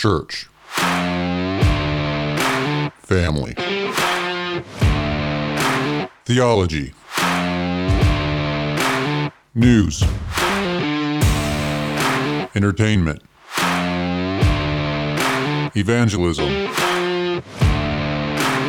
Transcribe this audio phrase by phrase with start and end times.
[0.00, 0.48] church,
[3.02, 3.52] family,
[6.24, 6.94] theology,
[9.54, 10.02] news,
[12.54, 13.22] entertainment,
[15.76, 16.48] evangelism.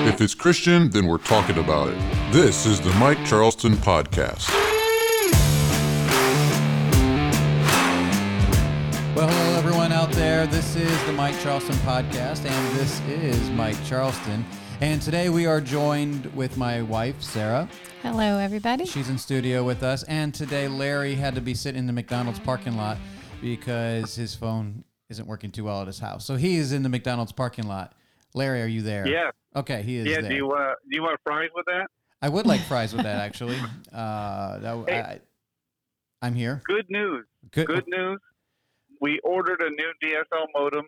[0.05, 2.33] If it's Christian, then we're talking about it.
[2.33, 4.60] This is the Mike Charleston Podcast.
[10.61, 14.45] This is the Mike Charleston podcast, and this is Mike Charleston.
[14.79, 17.67] And today we are joined with my wife, Sarah.
[18.03, 18.85] Hello, everybody.
[18.85, 20.03] She's in studio with us.
[20.03, 22.97] And today Larry had to be sitting in the McDonald's parking lot
[23.41, 26.25] because his phone isn't working too well at his house.
[26.25, 27.93] So he is in the McDonald's parking lot.
[28.35, 29.07] Larry, are you there?
[29.07, 29.31] Yeah.
[29.55, 30.21] Okay, he is Yeah.
[30.21, 30.29] there.
[30.29, 31.87] Do you uh, do you want fries with that?
[32.21, 33.57] I would like fries with that, actually.
[33.91, 34.99] Uh, that, Hey.
[35.01, 35.19] I,
[36.21, 36.61] I'm here.
[36.65, 37.25] Good news.
[37.49, 37.65] Good.
[37.67, 38.19] Good news.
[39.01, 40.85] We ordered a new DSL modem,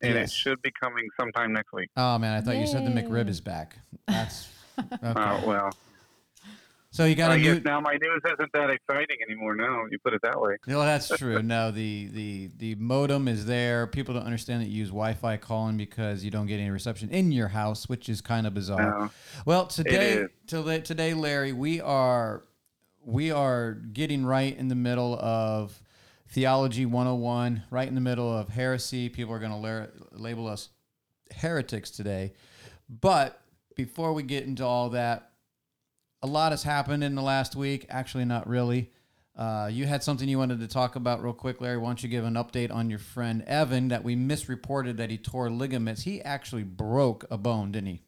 [0.00, 0.30] and Yes.
[0.30, 1.90] it should be coming sometime next week.
[1.96, 3.76] Oh man, I thought you said the McRib is back.
[4.08, 4.96] That's okay.
[5.02, 5.70] Uh, well,
[6.90, 7.60] so you got I a new.
[7.60, 9.54] now my news isn't that exciting anymore.
[9.56, 10.56] Now you put it that way.
[10.66, 11.42] No, that's true.
[11.42, 13.86] No, the, the the modem is there.
[13.88, 17.32] People don't understand that you use Wi-Fi calling because you don't get any reception in
[17.32, 19.00] your house, which is kind of bizarre.
[19.00, 19.10] No.
[19.46, 22.44] Well, today, today, today, Larry, we are
[23.04, 25.80] we are getting right in the middle of
[26.32, 29.08] theology 101, right in the middle of heresy.
[29.08, 30.70] People are going to la- label us
[31.36, 32.32] heretics today.
[32.88, 33.38] But
[33.76, 35.30] before we get into all that,
[36.22, 37.86] a lot has happened in the last week.
[37.90, 38.90] Actually, not really.
[39.36, 41.78] Uh, you had something you wanted to talk about real quick, Larry.
[41.78, 45.18] Why don't you give an update on your friend Evan that we misreported that he
[45.18, 46.02] tore ligaments?
[46.02, 48.02] He actually broke a bone, didn't he?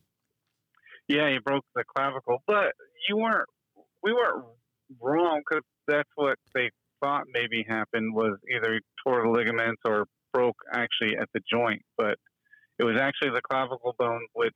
[1.09, 2.73] Yeah, he broke the clavicle, but
[3.09, 3.49] you weren't.
[4.03, 4.45] We weren't
[5.01, 6.71] wrong because that's what they
[7.05, 11.83] thought maybe happened was either he tore the ligaments or broke actually at the joint,
[11.99, 12.17] but
[12.79, 14.55] it was actually the clavicle bone, which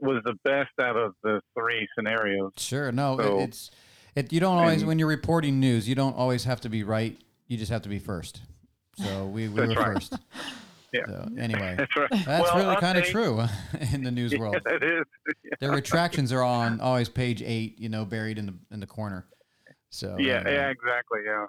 [0.00, 2.52] was the best out of the three scenarios.
[2.58, 2.92] Sure.
[2.92, 3.70] No, it- it's
[4.14, 4.32] it.
[4.32, 7.18] You don't always And- when you're reporting news, you don't always have to be right.
[7.48, 8.42] You just have to be first.
[8.96, 9.76] So we, we were right.
[9.94, 10.16] first.
[10.94, 11.06] Yeah.
[11.06, 12.10] So anyway, That's right.
[12.26, 13.40] that's Well, really kind of true
[13.94, 14.58] in the news world.
[14.66, 15.04] Yeah, it is.
[15.58, 17.78] Their retractions are on always page eight.
[17.80, 19.24] You know, buried in the in the corner.
[19.92, 20.54] So Yeah, anyway.
[20.54, 21.20] yeah, exactly.
[21.24, 21.46] Yeah.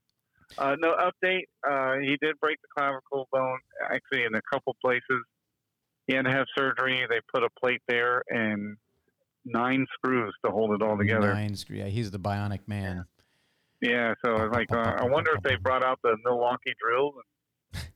[0.57, 1.45] Uh, no update.
[1.67, 3.59] Uh, he did break the clavicle bone
[3.89, 5.23] actually in a couple places.
[6.07, 7.05] He had to have surgery.
[7.09, 8.75] They put a plate there and
[9.45, 11.33] nine screws to hold it all together.
[11.33, 11.77] Nine screw.
[11.77, 13.05] Yeah, he's the bionic man.
[13.81, 14.13] Yeah.
[14.23, 17.15] So it's like, uh, I wonder if they brought out the Milwaukee drills.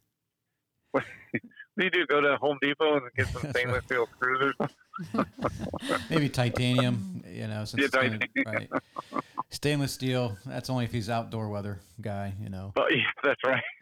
[1.78, 2.08] And do you do?
[2.08, 4.68] Go to Home Depot and get some stainless steel screws or
[5.14, 6.02] something?
[6.10, 7.24] Maybe titanium.
[7.30, 8.70] You know, since Yeah, it's gonna- titanium.
[8.72, 9.22] right.
[9.50, 10.38] Stainless steel.
[10.46, 12.34] That's only if he's outdoor weather guy.
[12.42, 12.72] You know.
[12.76, 13.64] But yeah, that's right.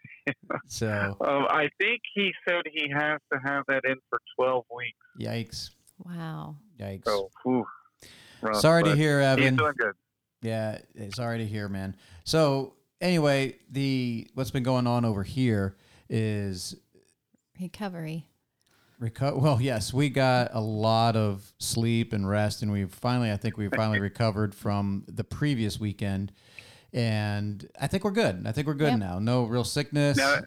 [0.68, 4.98] So Um, I think he said he has to have that in for 12 weeks.
[5.20, 5.70] yikes,
[6.04, 6.56] Wow.
[6.80, 7.06] yikes.
[7.06, 7.64] So, whew,
[8.42, 9.56] rough, Sorry to but hear, He's Evan.
[9.56, 9.94] doing good.
[10.42, 11.96] Yeah, eh, sorry to hear, man.
[12.24, 15.76] So anyway, the what's been going on over here
[16.10, 16.76] is
[17.60, 18.28] Recovery.
[19.02, 23.38] reco- Well, yes, we got a lot of sleep and rest, and we finally, I
[23.38, 26.32] think we finally recovered from the previous weekend,
[26.94, 28.44] and I think we're good.
[28.46, 29.00] I think we're good Yep.
[29.00, 29.20] now.
[29.20, 30.18] No real sickness.
[30.18, 30.42] Now-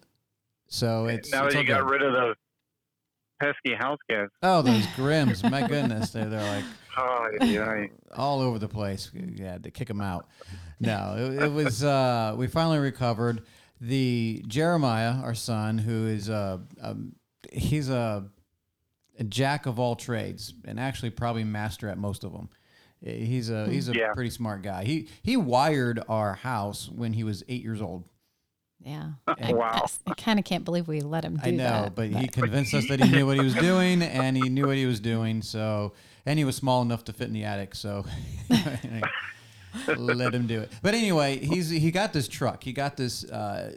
[0.70, 2.36] so it's now it's that all you got rid of those
[3.40, 4.34] pesky house guests.
[4.42, 5.48] Oh, those Grims!
[5.50, 6.64] My goodness, they're they're like
[7.00, 7.86] Oh, yeah.
[8.16, 9.10] all over the place.
[9.14, 10.26] Yeah, to kick them out.
[10.80, 11.82] No, it, it was.
[11.84, 13.42] Uh, we finally recovered.
[13.80, 17.12] The Jeremiah, our son, who is uh, um,
[17.52, 18.24] he's a,
[19.18, 22.48] a jack of all trades, and actually probably master at most of them.
[23.00, 24.12] He's a he's a Yeah.
[24.14, 24.82] pretty smart guy.
[24.84, 28.08] He he wired our house when he was eight years old.
[28.80, 29.10] Yeah.
[29.50, 29.86] Wow.
[30.06, 31.48] I, kind of can't believe we let him do that.
[31.48, 31.94] I know, that.
[31.94, 34.76] but he convinced us that he knew what he was doing, and he knew what
[34.76, 35.42] he was doing.
[35.42, 35.92] So,
[36.26, 37.74] and he was small enough to fit in the attic.
[37.76, 38.04] So,
[39.96, 40.72] let him do it.
[40.82, 42.62] But anyway, he's he got this truck.
[42.64, 43.74] He got this uh,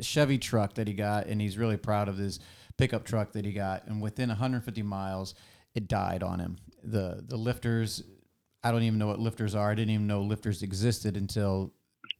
[0.00, 2.38] Chevy truck that he got, and he's really proud of this
[2.78, 3.86] pickup truck that he got.
[3.86, 5.34] And within 150 miles,
[5.74, 6.56] it died on him.
[6.82, 8.02] the The lifters,
[8.62, 9.70] I don't even know what lifters are.
[9.70, 11.72] I didn't even know lifters existed until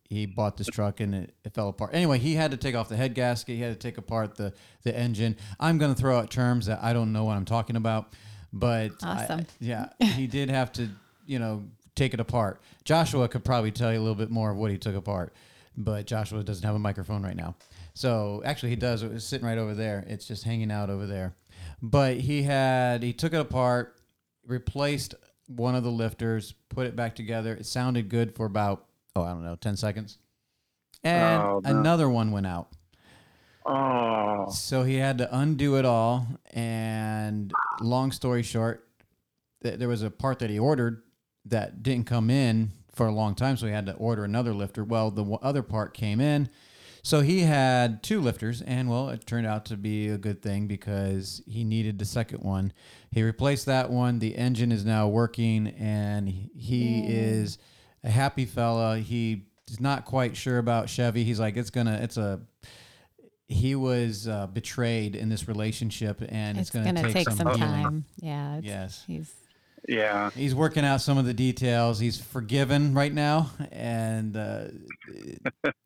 [0.08, 1.90] he bought this truck and it, it fell apart.
[1.94, 3.56] Anyway, he had to take off the head gasket.
[3.56, 5.36] He had to take apart the, the engine.
[5.58, 8.12] I'm going to throw out terms that I don't know what I'm talking about,
[8.52, 9.46] but I- Awesome.
[9.58, 10.90] yeah, he did have to,
[11.24, 12.60] you know, take it apart.
[12.84, 15.34] Joshua could probably tell you a little bit more of what he took apart,
[15.76, 17.54] but Joshua doesn't have a microphone right now.
[17.94, 19.02] So actually, he does.
[19.02, 20.04] It was sitting right over there.
[20.08, 21.34] It's just hanging out over there.
[21.82, 23.96] But he had he took it apart,
[24.46, 25.14] replaced
[25.46, 27.54] one of the lifters, put it back together.
[27.54, 30.18] It sounded good for about oh I don't know ten seconds,
[31.04, 31.70] and Oh, no.
[31.70, 32.68] another one went out.
[33.64, 36.26] Oh, So he had to undo it all.
[36.52, 38.88] And long story short,
[39.62, 41.02] th- there was a part that he ordered
[41.46, 43.56] that didn't come in for a long time.
[43.56, 44.84] So he had to order another lifter.
[44.84, 46.48] Well, the w- other part came in.
[47.04, 50.68] So he had two lifters, and well, it turned out to be a good thing
[50.68, 52.72] because he needed the second one.
[53.10, 54.20] He replaced that one.
[54.20, 57.58] The engine is now working, and he- is
[58.04, 58.98] a happy fella.
[58.98, 61.24] He is not quite sure about Chevy.
[61.24, 62.40] He's like, it's gonna, it's a.
[63.48, 67.46] He was uh, betrayed in this relationship, and it's, It's going to to take some
[67.48, 67.58] healing.
[67.60, 68.04] time.
[68.20, 68.60] Yeah.
[68.62, 69.02] Yes.
[69.06, 69.30] He's
[69.88, 70.30] Yeah.
[70.30, 71.98] He's working out some of the details.
[71.98, 74.64] He's forgiven right now, and uh,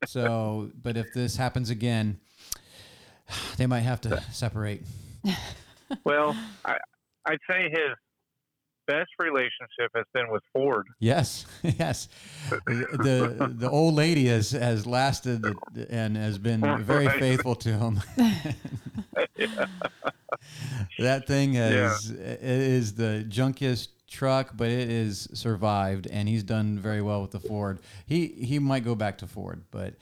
[0.06, 0.70] so.
[0.82, 2.20] But if this happens again,
[3.56, 4.82] they might have to separate.
[6.04, 6.76] Well, I,
[7.25, 7.96] I'd say his
[8.87, 10.87] best relationship has been with Ford.
[11.00, 12.09] Yes, yes.
[12.50, 15.44] The the old lady has has lasted
[15.91, 18.00] and has been very faithful to him.
[20.99, 26.79] that thing has it is the junkiest truck, but it is survived, and he's done
[26.79, 27.81] very well with the Ford.
[28.06, 29.94] He he might go back to Ford, but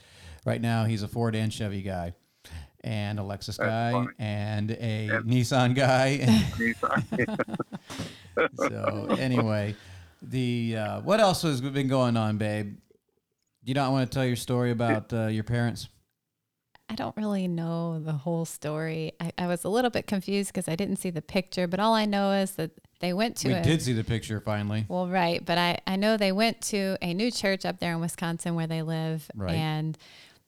[0.45, 2.13] right now he's a Ford and Chevy guy.
[2.83, 5.19] And a Lexus guy and a Yeah.
[5.21, 6.19] Nissan guy.
[6.21, 6.77] And He's-
[8.55, 9.75] so anyway,
[10.21, 12.75] the uh, what else has been going on, babe?
[13.63, 15.87] Do you don't want to tell your story about uh, your parents?
[16.87, 19.13] I don't really know the whole story.
[19.19, 21.95] I, I was a little bit confused because I didn't see the picture, but all
[21.95, 24.85] I know is that they went to We a, did see the picture finally.
[24.87, 28.01] Well, right, but I I know they went to a new church up there in
[28.01, 29.55] Wisconsin where they live, Right.
[29.55, 29.97] and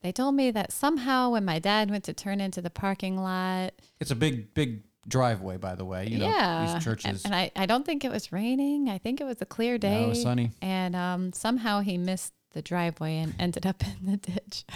[0.01, 3.74] they told me that somehow when my dad went to turn into the parking lot,
[4.00, 6.07] It's a big, big driveway, by the way.
[6.07, 7.24] You know, yeah, these churches.
[7.25, 8.89] and, and I I don't think it was raining.
[8.89, 10.01] I think it was a clear day.
[10.01, 10.51] No, it was sunny.
[10.62, 14.65] and um, somehow he missed the driveway and ended up in the ditch.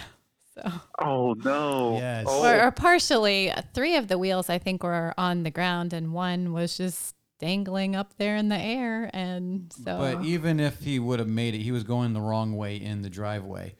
[0.54, 1.96] So, oh no.
[1.96, 2.26] Yes.
[2.28, 5.94] Oh, or, or partially, uh, three of the wheels I think were on the ground,
[5.94, 9.08] and one was just dangling up there in the air.
[9.14, 12.54] And so, But even if he would have made it, he was going the wrong
[12.54, 13.76] way in the driveway,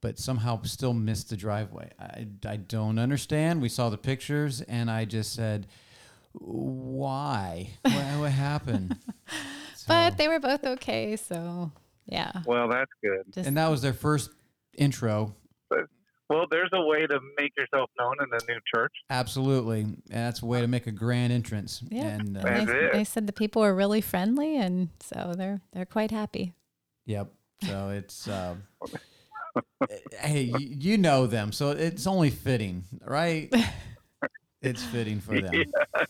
[0.00, 1.90] but somehow still missed the driveway.
[1.98, 3.60] I, I don't understand.
[3.60, 5.66] We saw the pictures, and I just said,
[6.34, 7.70] "Why?
[7.82, 8.96] What, what happened?"
[9.88, 11.16] but they were both okay.
[11.16, 11.72] So,
[12.06, 12.32] yeah.
[12.46, 13.22] well, that's good.
[13.32, 14.30] Just, and that was their first
[14.76, 15.34] intro.
[16.30, 18.92] Well, there's a way to make yourself known in a new church.
[19.10, 21.82] Absolutely, and that's a way to make a grand entrance.
[21.90, 22.06] Yeah.
[22.06, 22.92] And uh, That's they, it.
[22.92, 26.54] they said the people were really friendly, and so they're they're quite happy.
[27.06, 27.30] Yep.
[27.62, 28.56] So it's uh,
[30.18, 33.52] hey, you, you know them, so it's only fitting, right?
[34.64, 35.64] It's fitting for them.
[35.94, 36.06] Uh,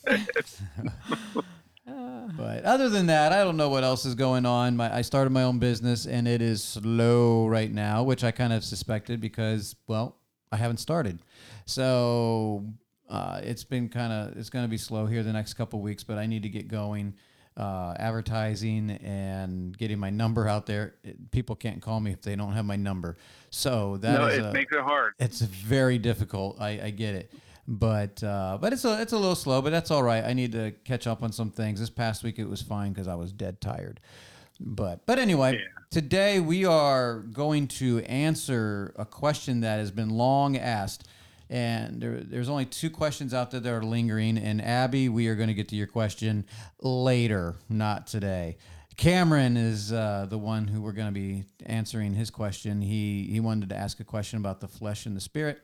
[2.36, 4.76] But other than that, I don't know what else is going on.
[4.76, 8.52] My, I started my own business, and it is slow right now, which I kind
[8.52, 10.16] of suspected because, well,
[10.50, 11.20] I haven't started.
[11.66, 12.64] So
[13.08, 16.02] uh, it's been kind of it's going to be slow here the next couple weeks,
[16.02, 17.14] but I need to get going.
[17.56, 20.96] Uh, advertising and getting my number out there.
[21.04, 23.16] It- people can't call me if they don't have my number.
[23.50, 25.12] So that no, it a- makes it hard.
[25.20, 26.60] it's very difficult.
[26.60, 27.32] I, I get it,
[27.66, 30.24] but uh, but it's a it's a little slow, but that's all right.
[30.24, 31.80] I need to catch up on some things.
[31.80, 34.00] This past week it was fine because I was dead tired.
[34.60, 35.60] But but anyway, Yeah.
[35.90, 41.08] today we are going to answer a question that has been long asked.
[41.50, 44.38] And there, there's only two questions out there that are lingering.
[44.38, 46.46] And Abby, we are going to get to your question
[46.80, 48.56] later, not today.
[48.96, 52.80] Cameron is uh, the one who we're going to be answering his question.
[52.80, 55.62] He he wanted to ask a question about the flesh and the spirit,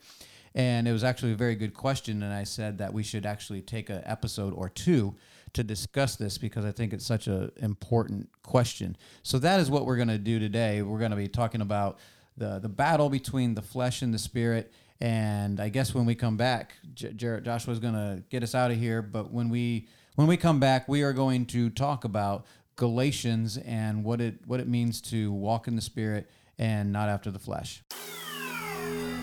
[0.55, 2.23] and it was actually a very good question.
[2.23, 5.15] And I said that we should actually take an episode or two
[5.53, 8.97] to discuss this because I think it's such an important question.
[9.23, 10.83] So that is what we're going to do today.
[10.83, 11.99] We're going to be talking about
[12.37, 14.73] the the battle between the flesh and the spirit.
[15.01, 18.55] And I guess when we come back, J- Jarrett Joshua is going to get us
[18.55, 19.03] out of here.
[19.03, 24.05] But when we when we come back, we are going to talk about Galatians and
[24.05, 27.83] what it what it means to walk in the spirit and not after the flesh.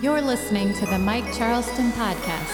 [0.02, 2.54] You're listening to the Mike Charleston podcast.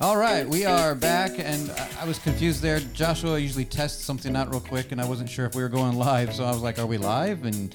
[0.00, 2.80] All right, we are back, and I- I was confused there.
[2.92, 5.96] Joshua usually tests something out real quick, and I wasn't sure if we were going
[5.96, 7.74] live, so I was like, "Are we live?" And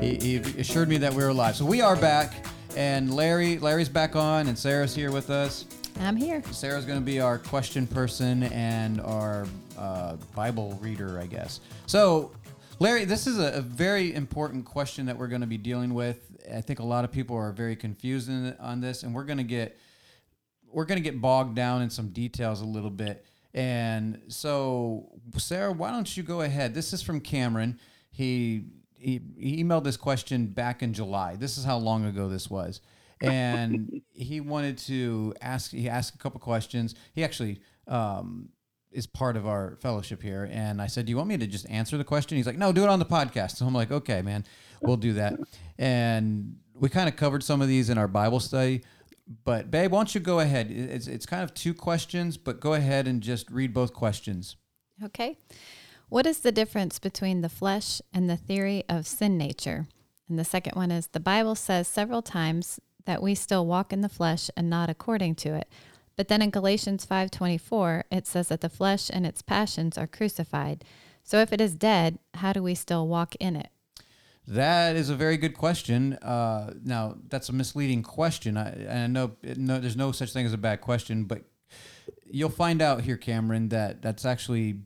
[0.00, 1.56] he, he assured me that we were live.
[1.56, 2.46] So we are back,
[2.76, 5.66] and Larry Larry's back on, and Sarah's here with us.
[6.00, 6.42] I'm here.
[6.50, 9.46] Sarah's going to be our question person and our
[9.78, 11.60] uh, Bible reader, I guess.
[11.86, 12.32] So,
[12.78, 16.32] Larry, this is a, a very important question that we're going to be dealing with,
[16.52, 19.38] I think a lot of people are very confused in, on this, and we're going
[19.38, 19.78] to get
[20.70, 23.26] we're going to get bogged down in some details a little bit.
[23.52, 26.72] And so, Sarah, why don't you go ahead?
[26.72, 27.78] This is from Cameron.
[28.10, 28.64] He
[29.02, 31.36] he, he emailed this question back in July.
[31.36, 32.80] This is how long ago this was,
[33.20, 35.70] and he wanted to ask.
[35.70, 36.94] He asked a couple questions.
[37.14, 38.50] He actually um,
[38.92, 40.48] is part of our fellowship here.
[40.52, 42.36] And I said, Do you want me to just answer the question?
[42.36, 43.56] He's like, No, do it on the podcast.
[43.56, 44.44] So I'm like, Okay, man,
[44.82, 45.34] we'll do that.
[45.78, 48.82] And we kind of covered some of these in our Bible study.
[49.44, 50.70] But, babe, why don't you go ahead?
[50.70, 54.56] It's, it's kind of two questions, but go ahead and just read both questions.
[55.02, 55.38] Okay.
[56.12, 59.86] What is the difference between the flesh and the theory of sin nature?
[60.28, 64.02] And the second one is the Bible says several times that we still walk in
[64.02, 65.70] the flesh and not according to it.
[66.14, 70.84] But then in Galatians 5:24, it says that the flesh and its passions are crucified.
[71.24, 73.70] So if it is dead, how do we still walk in it?
[74.46, 76.18] That is a very good question.
[76.20, 78.58] Uh, now, that's a misleading question.
[78.58, 81.44] I, I know, no, there's no such thing as a bad question, but
[82.30, 84.82] you'll find out here, Cameron, that that's actually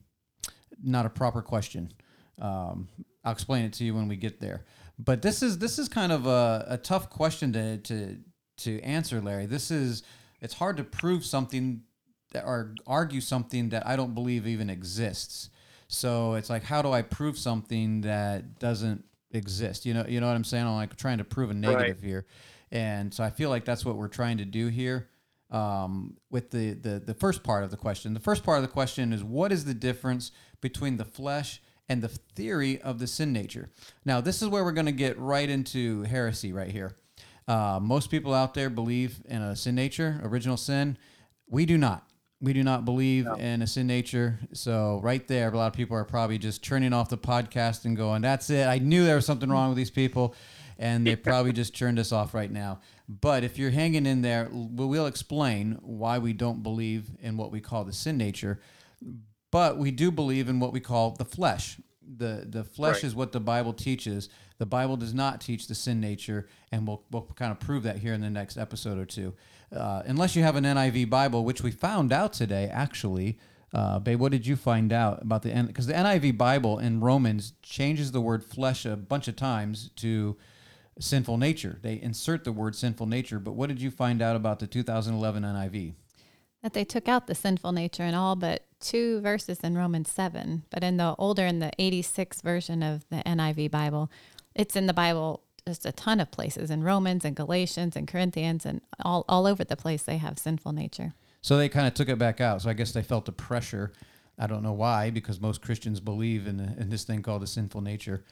[0.86, 1.92] not a proper question.
[2.40, 2.88] Um,
[3.24, 4.64] I'll explain it to you when we get there.
[4.98, 8.18] But this is this is kind of a, a tough question to to
[8.58, 9.46] to answer, Larry.
[9.46, 10.02] This is
[10.40, 11.82] it's hard to prove something
[12.32, 15.50] that, or argue something that I don't believe even exists.
[15.88, 19.86] So it's like, how do I prove something that doesn't exist?
[19.86, 20.66] You know, you know what I'm saying?
[20.66, 22.08] I'm like trying to prove a negative right.
[22.08, 22.26] here,
[22.72, 25.08] and so I feel like that's what we're trying to do here.
[25.48, 28.72] Um, with the, the the first part of the question, the first part of the
[28.72, 33.32] question is, what is the difference between the flesh and the theory of the sin
[33.32, 33.70] nature?
[34.04, 36.96] Now, this is where we're going to get right into heresy right here.
[37.48, 40.98] Uh, most people out there believe in a sin nature, original sin.
[41.48, 42.04] We do not.
[42.40, 43.34] We do not believe no.
[43.34, 44.38] in a sin nature.
[44.52, 47.96] So right there, a lot of people are probably just turning off the podcast and
[47.96, 48.66] going, "That's it.
[48.66, 50.34] I knew there was something wrong with these people,"
[50.78, 52.80] and they probably just turned us off right now.
[53.08, 57.60] But if you're hanging in there, we'll explain why we don't believe in what we
[57.60, 58.60] call the sin nature,
[59.52, 61.78] but we do believe in what we call the flesh.
[62.04, 63.04] the The flesh right.
[63.04, 67.02] is what the Bible teaches the Bible does not teach the sin nature, and we'll,
[67.10, 69.34] we'll kind of prove that here in the next episode or two.
[69.74, 73.38] Uh, unless you have an NIV Bible, which we found out today, actually.
[73.74, 75.66] Uh, babe, what did you find out about the N?
[75.66, 80.36] because the NIV Bible in Romans changes the word flesh a bunch of times to
[80.98, 81.78] sinful nature.
[81.82, 85.42] They insert the word sinful nature, but what did you find out about the 2011
[85.42, 85.94] NIV?
[86.62, 90.64] That they took out the sinful nature in all but two verses in Romans 7.
[90.70, 94.10] But in the older, in the 86 version of the NIV Bible,
[94.54, 98.64] it's in the Bible just a ton of places in Romans and Galatians and Corinthians
[98.64, 101.14] and all, all over the place they have sinful nature.
[101.42, 102.62] So they kind of took it back out.
[102.62, 103.92] So I guess they felt the pressure.
[104.38, 107.80] I don't know why, because most Christians believe in, in this thing called a sinful
[107.80, 108.24] nature,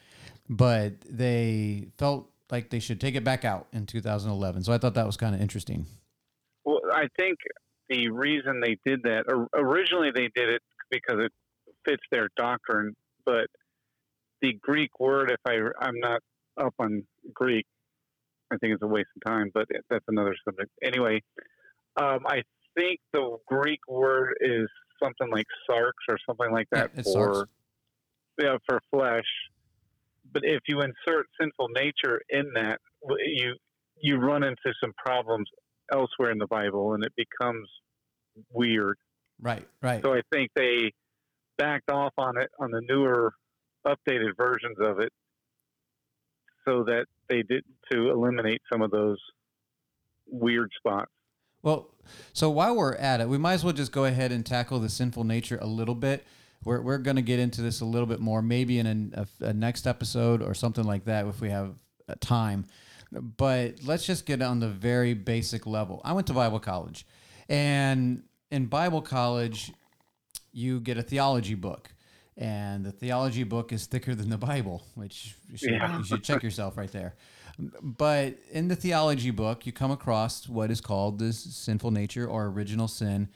[0.48, 4.64] but they felt like they should take it back out in 2011.
[4.64, 5.86] So I thought that was kind of interesting.
[6.64, 7.38] Well, I think
[7.88, 9.24] the reason they did that
[9.54, 11.32] originally they did it because it
[11.86, 12.94] fits their doctrine,
[13.26, 13.46] but
[14.40, 16.20] the Greek word, if I I'm not
[16.60, 17.66] up on Greek,
[18.52, 20.70] I think it's a waste of time, but that's another subject.
[20.82, 21.22] Anyway,
[22.00, 22.42] um, I
[22.76, 24.68] think the Greek word is
[25.02, 27.48] something like sarx or something like that yeah, for
[28.40, 29.24] yeah for flesh.
[30.34, 32.80] But if you insert sinful nature in that,
[33.24, 33.54] you
[34.02, 35.48] you run into some problems
[35.92, 37.68] elsewhere in the Bible, and it becomes
[38.52, 38.98] weird.
[39.40, 40.02] Right, right.
[40.02, 40.92] So I think they
[41.56, 43.32] backed off on it on the newer
[43.86, 45.12] updated versions of it
[46.66, 47.62] so that they did
[47.92, 49.18] to eliminate some of those
[50.26, 51.10] weird spots.
[51.62, 51.88] Well,
[52.32, 54.88] so while we're at it, we might as well just go ahead and tackle the
[54.88, 56.24] sinful nature a little bit.
[56.64, 59.48] We're, we're going to get into this a little bit more, maybe in a, a,
[59.48, 61.74] a next episode or something like that if we have
[62.08, 62.66] uh, time.
[63.12, 66.00] But let's just get on the very basic level.
[66.04, 67.06] I went to Bible college,
[67.48, 69.72] and in Bible college,
[70.52, 71.90] you get a theology book
[72.36, 75.98] and the theology book is thicker than the Bible, which you should, yeah.
[75.98, 77.14] you should check yourself right there.
[77.80, 82.46] But in the theology book, you come across what is called this sinful nature or
[82.46, 83.28] original sin,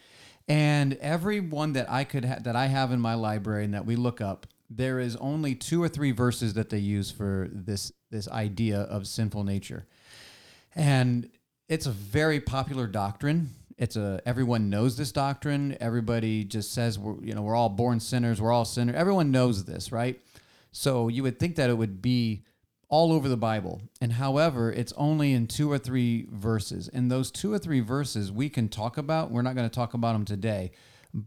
[0.48, 3.86] and every one that I could ha- that I have in my library and that
[3.86, 7.92] we look up, there is only two or three verses that they use for this
[8.10, 9.86] this idea of sinful nature,
[10.74, 11.30] and
[11.68, 15.76] it's a very popular doctrine it's a everyone knows this doctrine.
[15.80, 18.40] Everybody just says we're you know we're all born sinners.
[18.42, 18.96] We're all sinners.
[18.96, 20.20] Everyone knows this, right?
[20.72, 22.44] So you would think that it would be
[22.88, 23.82] all over the Bible.
[24.00, 26.88] And however, it's only in two or three verses.
[26.88, 29.30] And those two or three verses we can talk about.
[29.30, 30.70] We're not going to talk about them today,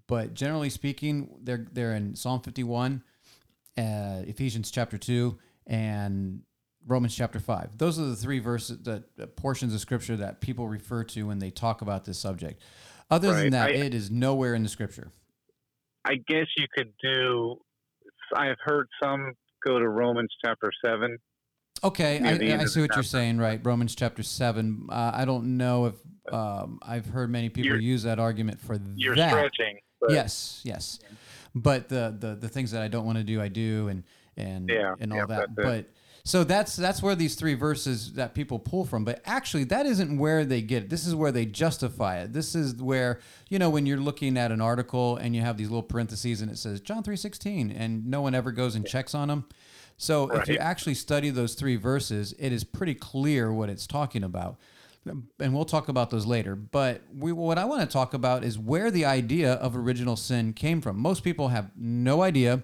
[0.07, 3.03] but generally speaking, they're they're in Psalm 51,
[3.77, 3.81] uh,
[4.25, 5.37] Ephesians chapter 2,
[5.67, 6.41] and
[6.87, 7.77] Romans chapter 5.
[7.77, 11.37] Those are the three verses, the the portions of scripture that people refer to when
[11.39, 12.61] they talk about this subject.
[13.11, 15.11] Other than that, I- it is nowhere in the scripture.
[16.03, 17.57] I guess you could do.
[18.35, 21.17] I've heard some go to Romans chapter seven.
[21.83, 23.59] Okay, I, I see what you're saying, right?
[23.63, 24.87] Romans chapter 7.
[24.89, 25.95] Uh, I don't know if
[26.33, 29.29] um, I've heard many people You're- use that argument for You're that.
[29.31, 29.79] stretching.
[29.99, 30.99] But yes, yes.
[31.53, 34.03] But the, the the things that I don't want to do, I do, and
[34.37, 35.55] and Yeah, and all yeah, that.
[35.55, 35.89] But
[36.23, 39.03] so that's that's where these three verses that people pull from.
[39.03, 40.89] But actually, that isn't where they get it.
[40.89, 42.31] This is where they justify it.
[42.33, 43.19] This is where
[43.49, 46.49] you know when you're looking at an article and you have these little parentheses and
[46.49, 49.45] it says John three sixteen, and no one ever goes and checks on them.
[50.01, 54.23] So if you actually study those three verses, it is pretty clear what it's talking
[54.23, 54.57] about
[55.05, 56.55] and we'll talk about those later.
[56.55, 60.53] But we, what I want to talk about is where the idea of original sin
[60.53, 60.99] came from.
[60.99, 62.55] Most people have no idea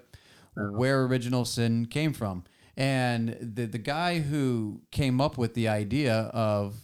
[0.56, 0.72] uh-huh.
[0.72, 2.44] where original sin came from.
[2.76, 6.76] And the the guy who came up with the idea of,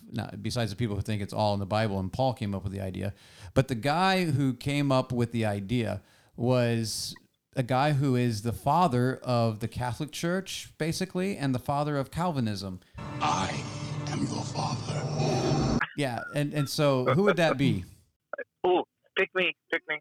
[0.42, 2.74] besides the people who think it's all in the Bible, and Paul came up with
[2.74, 3.14] the idea,
[3.54, 6.02] but the guy who came up with the idea
[6.36, 7.14] was
[7.56, 12.12] a guy who is the father of the Catholic Church, basically, and the father of
[12.12, 12.80] Calvinism.
[13.22, 13.62] I
[14.08, 15.80] am your father.
[15.98, 17.86] Yeah, and and so who would that be?
[18.64, 18.84] oh,
[19.18, 20.00] pick me, pick me.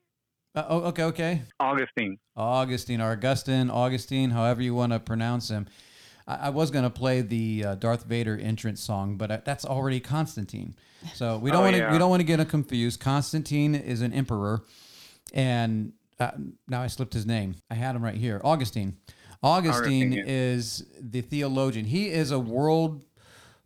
[0.55, 1.43] Uh, oh, okay, okay.
[1.61, 2.19] Augustine.
[2.37, 5.67] Augustine, or Augustine, Augustine, however you want to pronounce him.
[6.27, 9.65] I, I was going to play the uh, Darth Vader entrance song, but uh, that's
[9.65, 10.75] already Constantine.
[11.15, 11.93] So we don't Oh, want to yeah.
[11.93, 13.01] we don't want to get him confused.
[13.01, 14.63] Constantine is an emperor,
[15.35, 15.93] and
[16.23, 16.31] uh,
[16.69, 17.55] now I slipped his name.
[17.71, 18.41] I had him right here.
[18.45, 18.97] Augustine.
[19.43, 21.85] Augustine is the theologian.
[21.87, 23.05] He is a world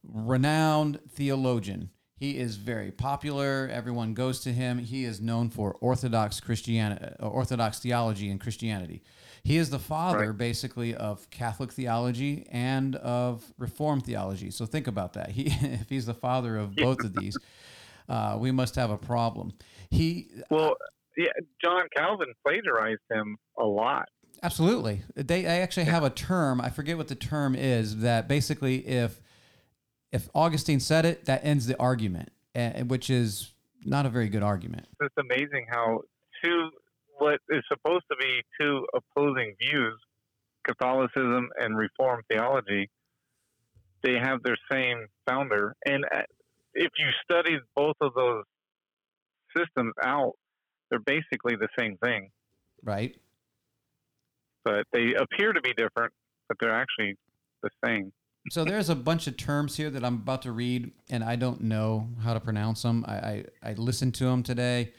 [0.03, 1.91] renowned theologian.
[2.19, 3.69] He is very popular.
[3.71, 4.79] Everyone goes to him.
[4.79, 9.03] He is known for Orthodox Christianity, Orthodox theology and Christianity.
[9.45, 10.39] He is the father, Right.
[10.39, 14.51] basically, of Catholic theology and of Reformed theology.
[14.51, 15.31] So think about that.
[15.31, 17.37] He, if he's the father of both of these,
[18.09, 19.53] uh, we must have a problem.
[19.91, 20.77] He Well,
[21.17, 21.27] yeah,
[21.63, 24.09] John Calvin plagiarized him a lot.
[24.43, 25.03] Absolutely.
[25.15, 26.61] They, they actually have a term.
[26.61, 27.99] I forget what the term is.
[27.99, 29.21] That basically, if
[30.13, 32.31] if Augustine said it, that ends the argument,
[32.87, 33.53] which is
[33.85, 34.87] not a very good argument.
[35.01, 36.03] It's amazing how
[36.45, 36.71] two
[37.19, 39.99] what is supposed to be two opposing views,
[40.67, 42.91] Catholicism and Reformed theology,
[44.03, 45.75] they have their same founder.
[45.87, 46.23] And uh,
[46.75, 48.45] if you study both of those
[49.57, 50.35] systems out,
[50.91, 52.31] they're basically the same thing,
[52.83, 53.17] Right?
[54.65, 56.13] but they appear to be different,
[56.49, 57.17] but they're actually
[57.63, 58.13] the same.
[58.51, 61.63] So there's a bunch of terms here that I'm about to read, and I don't
[61.63, 63.05] know how to pronounce them.
[63.07, 64.93] I I, I listened to them today,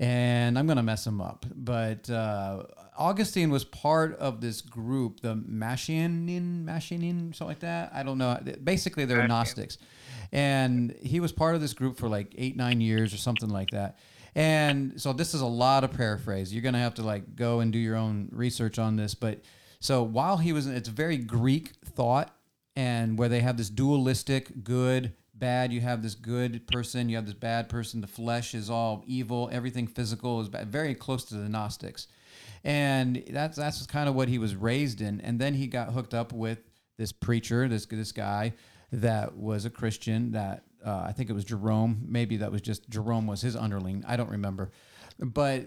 [0.00, 1.46] and I'm gonna mess them up.
[1.54, 2.64] But uh,
[2.96, 7.92] Augustine was part of this group, the Machinin, Machinin, something like that.
[7.94, 8.38] I don't know.
[8.64, 9.78] Basically, they're Gnostics,
[10.32, 13.70] and he was part of this group for like eight, nine years or something like
[13.70, 13.98] that.
[14.38, 16.54] And so this is a lot of paraphrase.
[16.54, 19.12] You're gonna have to like go and do your own research on this.
[19.16, 19.40] But
[19.80, 22.32] so while he was, it's very Greek thought
[22.76, 27.24] and where they have this dualistic good bad you have this good person you have
[27.24, 31.34] this bad person the flesh is all evil everything physical is bad very close to
[31.34, 32.08] the gnostics
[32.64, 36.12] and that's that's kind of what he was raised in and then he got hooked
[36.12, 36.58] up with
[36.96, 38.52] this preacher this this guy
[38.90, 42.04] that was a christian that uh, i think it was jerome.
[42.08, 44.04] Maybe that was just jerome was his underling.
[44.06, 44.70] I don't remember.
[45.18, 45.66] But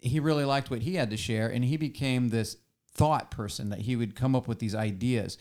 [0.00, 2.56] he really liked what he had to share and he became this
[2.92, 5.38] thought person that he would come up with these ideas.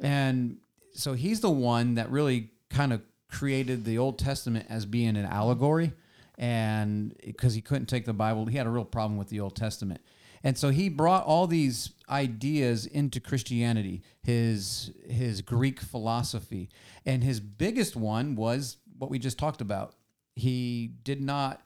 [0.00, 0.58] And
[0.94, 5.24] so he's the one that really kind of created the old testament as being an
[5.24, 5.92] allegory
[6.38, 8.46] and because he couldn't take the bible.
[8.46, 10.00] He had a real problem with the old testament
[10.44, 16.68] and so he brought all these ideas into christianity his his greek philosophy
[17.06, 19.94] and his biggest one was what we just talked about
[20.34, 21.62] he did not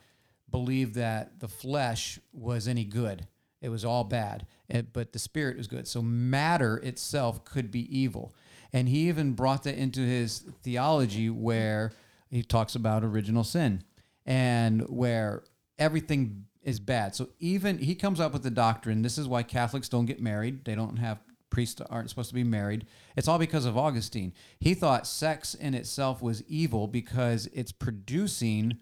[0.51, 3.27] believe that the flesh was any good.
[3.61, 5.89] It was all bad, and- but the spirit was good.
[5.89, 8.35] So matter itself could be evil.
[8.73, 11.93] And he even brought that into his theology where
[12.31, 13.83] he talks about original sin
[14.25, 15.45] and where
[15.79, 17.15] everything is bad.
[17.15, 19.01] So even he comes up with the doctrine.
[19.01, 20.65] This is why Catholics don't get married.
[20.65, 22.87] They don't have priests aren't supposed to be married.
[23.17, 24.35] It's all because of Augustine.
[24.59, 28.79] He thought sex in itself was evil because it's producing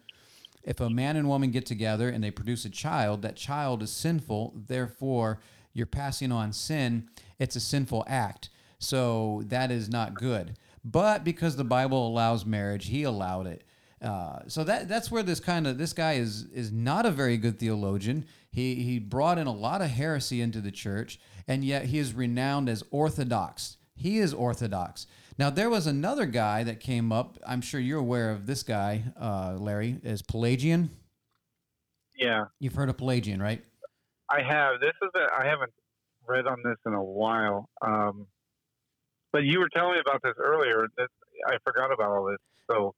[0.63, 3.93] if a man and woman get together and they produce a child, that child is
[3.93, 4.55] sinful.
[4.67, 5.39] Therefore,
[5.75, 7.11] you're passing on sin.
[7.39, 8.49] It's a sinful act.
[8.79, 10.57] So that is not good.
[10.83, 13.63] But because the Bible allows marriage, he allowed it.
[14.05, 17.39] Uh, so that that's where this kind of this guy is is not a very
[17.39, 18.27] good theologian.
[18.51, 22.13] He he brought in a lot of heresy into the church, and yet he is
[22.13, 23.79] renowned as orthodox.
[23.97, 25.07] He is orthodox.
[25.39, 27.39] Now there was another guy that came up.
[27.47, 30.91] I'm sure you're aware of this guy, uh, Larry, is Pelagian.
[32.17, 33.65] Yeah, You've heard of Pelagian, right?
[34.31, 34.81] I have.
[34.81, 35.73] This is a, I haven't
[36.29, 37.69] read on this in a while.
[37.83, 38.27] Um,
[39.33, 40.87] but you were telling me about this earlier.
[40.97, 41.09] This,
[41.49, 42.39] I forgot about all this.
[42.71, 42.95] So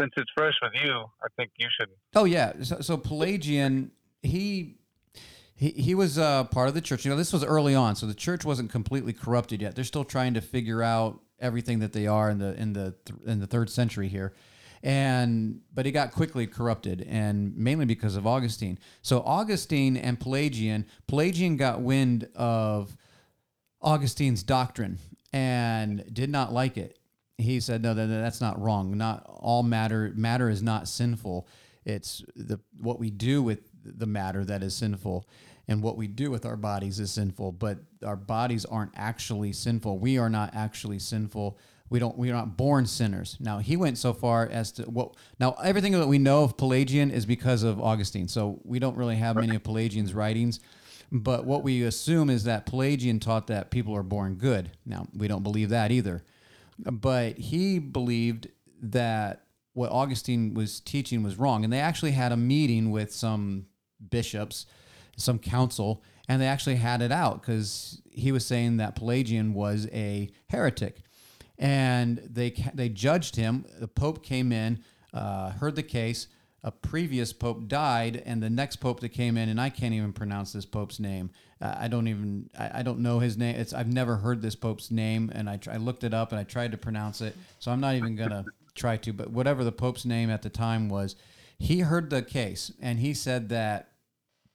[0.00, 1.88] since it's fresh with you, I think you should.
[2.14, 2.52] Oh yeah.
[2.62, 3.90] So, so Pelagian,
[4.22, 4.76] he
[5.54, 7.04] he he was uh, part of the church.
[7.04, 9.74] You know, this was early on, so the church wasn't completely corrupted yet.
[9.74, 13.20] They're still trying to figure out everything that they are in the in the th-
[13.26, 14.34] in the third century here.
[14.82, 18.78] And but it got quickly corrupted, and mainly because of Augustine.
[19.00, 22.96] So Augustine and Pelagian, Pelagian got wind of
[23.80, 24.98] Augustine's doctrine
[25.32, 26.98] and did not like it.
[27.38, 28.96] He said, "No, that, that's not wrong.
[28.96, 31.48] Not all matter matter is not sinful.
[31.84, 35.28] It's the what we do with the matter that is sinful,
[35.68, 37.52] and what we do with our bodies is sinful.
[37.52, 39.98] But our bodies aren't actually sinful.
[39.98, 41.58] We are not actually sinful.
[41.90, 42.16] We don't.
[42.16, 43.36] We are not born sinners.
[43.40, 45.14] Now he went so far as to what.
[45.40, 48.28] Now everything that we know of Pelagian is because of Augustine.
[48.28, 50.60] So we don't really have many of Pelagian's writings.
[51.12, 54.70] But what we assume is that Pelagian taught that people are born good.
[54.84, 56.24] Now, we don't believe that either.
[56.78, 58.48] But he believed
[58.82, 61.64] that what Augustine was teaching was wrong.
[61.64, 63.66] And they actually had a meeting with some
[64.10, 64.66] bishops,
[65.16, 69.88] some council, and they actually had it out because he was saying that Pelagian was
[69.92, 71.02] a heretic.
[71.58, 73.64] And they, they judged him.
[73.78, 74.82] The Pope came in,
[75.12, 76.28] uh, heard the case,
[76.64, 80.14] a previous pope died, and the next pope that came in, and I can't even
[80.14, 81.30] pronounce this pope's name.
[81.64, 83.56] I don't even I, I don't know his name.
[83.56, 86.44] It's I've never heard this pope's name, and I, I looked it up and I
[86.44, 89.12] tried to pronounce it, so I'm not even gonna try to.
[89.12, 91.16] But whatever the pope's name at the time was,
[91.58, 93.92] he heard the case and he said that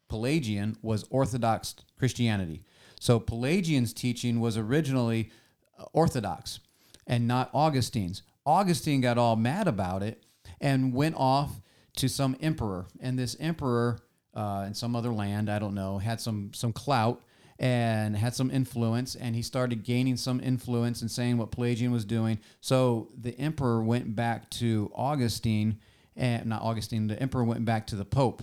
[0.10, 2.64] Pelagian was Orthodox Christianity.
[3.00, 5.32] So Pelagian's teaching was originally
[5.78, 6.60] uh, Orthodox
[7.08, 8.24] and not Augustine's.
[8.46, 10.24] Augustine got all mad about it
[10.60, 11.62] and went off
[11.96, 14.00] to some emperor, and this emperor
[14.40, 17.22] uh, in some other land, I don't know, had some some clout
[17.60, 22.06] and had some influence, and he started gaining some influence and saying what Pelagian was
[22.06, 22.40] doing.
[22.62, 25.80] So the emperor went back to Augustine,
[26.16, 27.08] and not Augustine.
[27.08, 28.42] The emperor went back to the pope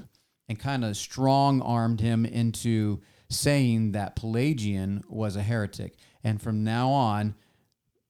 [0.51, 6.63] and kind of strong armed him into saying that Pelagian was a heretic, and from
[6.63, 7.35] now on,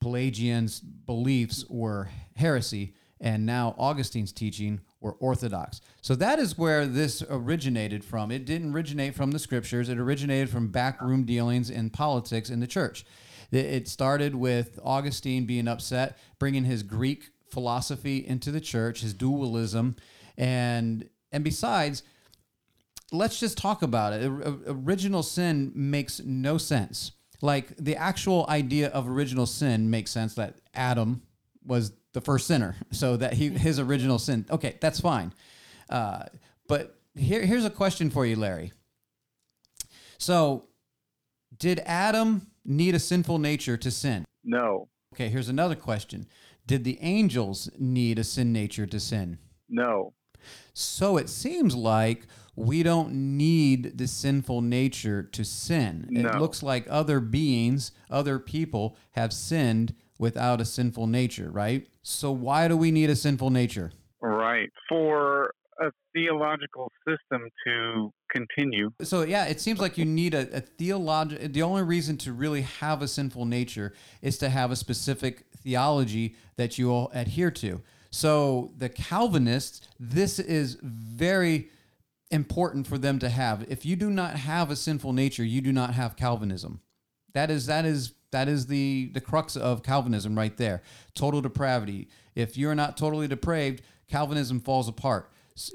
[0.01, 4.81] Pelagian's beliefs were heresy, and now Augustine's teaching
[5.13, 5.81] orthodox.
[6.03, 8.31] So that is where this originated from.
[8.31, 12.67] It didn't originate from the scriptures, it originated from backroom dealings in politics in the
[12.67, 13.05] church.
[13.51, 19.15] It- It started with Augustine being upset, bringing his Greek philosophy into the church, his
[19.15, 19.97] dualism,
[20.37, 22.03] and and besides,
[23.13, 24.25] let's just talk about it.
[24.67, 27.13] Original sin makes no sense.
[27.43, 31.23] Like the actual idea of original sin makes sense that Adam
[31.65, 34.47] was the first sinner, so that he his original sin.
[34.51, 35.35] Okay, that's fine.
[35.91, 36.25] Uh,
[36.67, 38.73] but here, here's a question for you, Larry.
[40.17, 40.65] So,
[41.59, 44.25] did Adam need a sinful nature to sin?
[44.43, 46.27] No, Okay, here's another question.
[46.67, 49.39] Did the angels need a sin nature to sin?
[49.69, 50.13] no,
[50.73, 56.09] So it seems like we don't need the sinful nature to sin.
[56.11, 56.39] It No.
[56.39, 61.87] looks like other beings, other people have sinned without a sinful nature, right?
[62.09, 63.91] So why do we need a sinful nature?
[64.21, 64.71] right.
[64.89, 70.61] For a theological system to continue, So yeah, it seems like you need a, a
[70.61, 71.49] theological.
[71.49, 73.93] The only reason to really have a sinful nature
[74.23, 77.83] is to have a specific theology that you all adhere to.
[78.11, 81.71] So the Calvinists, this is very
[82.31, 83.67] important for them to have.
[83.69, 86.81] If you do not have a sinful nature, you do not have Calvinism.
[87.35, 90.83] That is that is that is the the crux of Calvinism right there.
[91.15, 92.09] Total depravity.
[92.35, 95.31] If you're not totally depraved, Calvinism falls apart.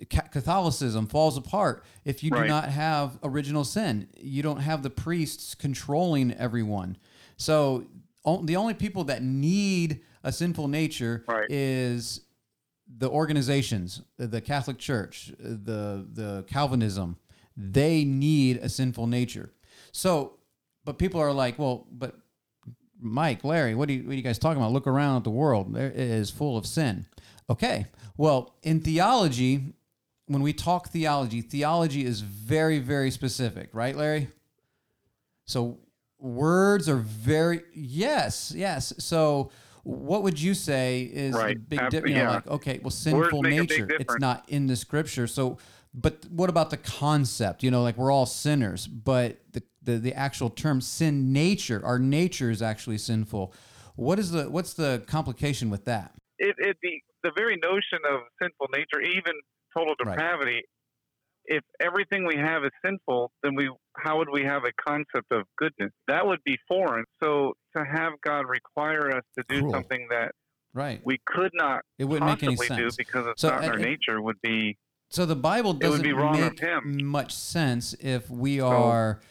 [0.09, 4.07] Catholicism falls apart if you do not have original sin.
[4.19, 6.97] You don't have the priests controlling everyone.
[7.37, 7.87] So
[8.43, 11.49] the only people that need a sinful nature Right.
[11.49, 12.21] is
[12.87, 17.17] the organizations, the Catholic Church, the the Calvinism,
[17.57, 19.51] they need a sinful nature.
[19.91, 20.37] So,
[20.85, 22.19] but people are like, well, but
[23.01, 24.71] Mike, Larry, what are you, what are you guys talking about?
[24.71, 27.05] Look around at the world; it is full of sin.
[27.49, 29.73] Okay, well, in theology,
[30.27, 34.29] when we talk theology, theology is very, very specific, right, Larry?
[35.45, 35.79] So
[36.19, 38.93] words are very yes, yes.
[38.99, 39.51] So
[39.83, 41.69] what would you say is a Right.
[41.69, 42.09] big difference?
[42.09, 42.29] You know, yeah.
[42.35, 45.27] like okay, well, sinful make a big nature, it's not in the scripture.
[45.27, 45.57] So,
[45.93, 47.63] but what about the concept?
[47.63, 51.99] You know, like we're all sinners, but the the, the actual term sin nature, our
[51.99, 53.53] nature is actually sinful.
[53.95, 56.13] What is the what's the complication with that?
[56.37, 59.33] It, it the the very notion of sinful nature, even
[59.75, 60.17] total Right.
[60.17, 60.63] depravity.
[61.45, 65.43] If everything we have is sinful, then we how would we have a concept of
[65.57, 65.91] goodness?
[66.07, 67.05] That would be foreign.
[67.21, 69.73] So to have God require us to do Cruel.
[69.73, 70.31] something that
[70.73, 71.01] Right.
[71.03, 72.95] we could not It wouldn't make any possibly do sense.
[72.95, 74.77] because it's So, not in our uh, nature would be
[75.09, 77.05] So the Bible doesn't be wrong of make him.
[77.07, 79.27] much sense if we are yeah.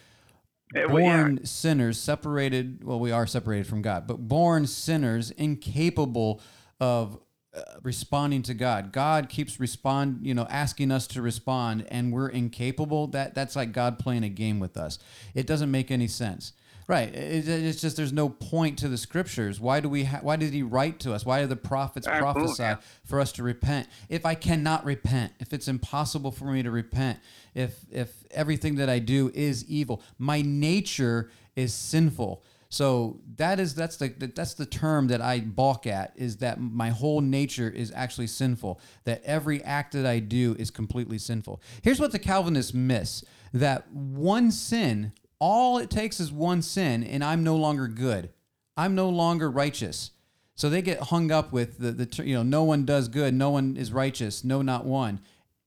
[0.73, 2.83] Born sinners, separated.
[2.83, 6.41] Well, we are separated from God, but born sinners, incapable
[6.79, 7.19] of
[7.53, 8.93] uh, responding to God.
[8.93, 13.07] God keeps respond, you know, asking us to respond, and we're incapable.
[13.07, 14.99] That that's like God playing a game with us.
[15.35, 16.53] It doesn't make any sense.
[16.91, 17.15] Right.
[17.15, 19.61] It, uh, it's just there's no point to the scriptures.
[19.61, 20.03] Why do we?
[20.03, 21.25] Ha- why did He write to us?
[21.25, 22.55] Why do the prophets Absolutely.
[22.55, 23.87] prophesy for us to repent?
[24.09, 27.19] If I cannot repent, if it's impossible for me to repent,
[27.55, 32.43] if if everything that I do is evil, my nature is sinful.
[32.67, 36.89] So that is that's the that's the term that I balk at is that my
[36.89, 38.81] whole nature is actually sinful.
[39.05, 41.61] That every act that I do is completely sinful.
[41.83, 43.23] Here's what the Calvinists miss:
[43.53, 48.29] that one sin, all it takes is one sin, and I'm no longer good.
[48.77, 50.11] I'm no longer righteous.
[50.55, 53.49] So they get hung up with the, the you know no one does good, no
[53.49, 55.19] one is righteous, no not one.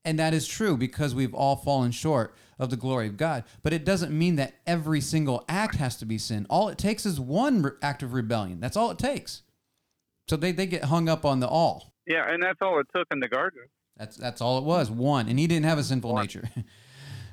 [0.05, 3.43] And that is true because we've all fallen short of the glory of God.
[3.63, 6.45] But it doesn't mean that every single act has to be sin.
[6.49, 8.59] All it takes is one act of rebellion.
[8.59, 9.41] That's all it takes.
[10.29, 11.91] So they, they get hung up on the all.
[12.07, 13.61] yeah, and that's all it took in the garden.
[13.97, 14.89] That's that's all it was.
[14.89, 16.21] One, and he didn't have a sinful One.
[16.23, 16.49] nature.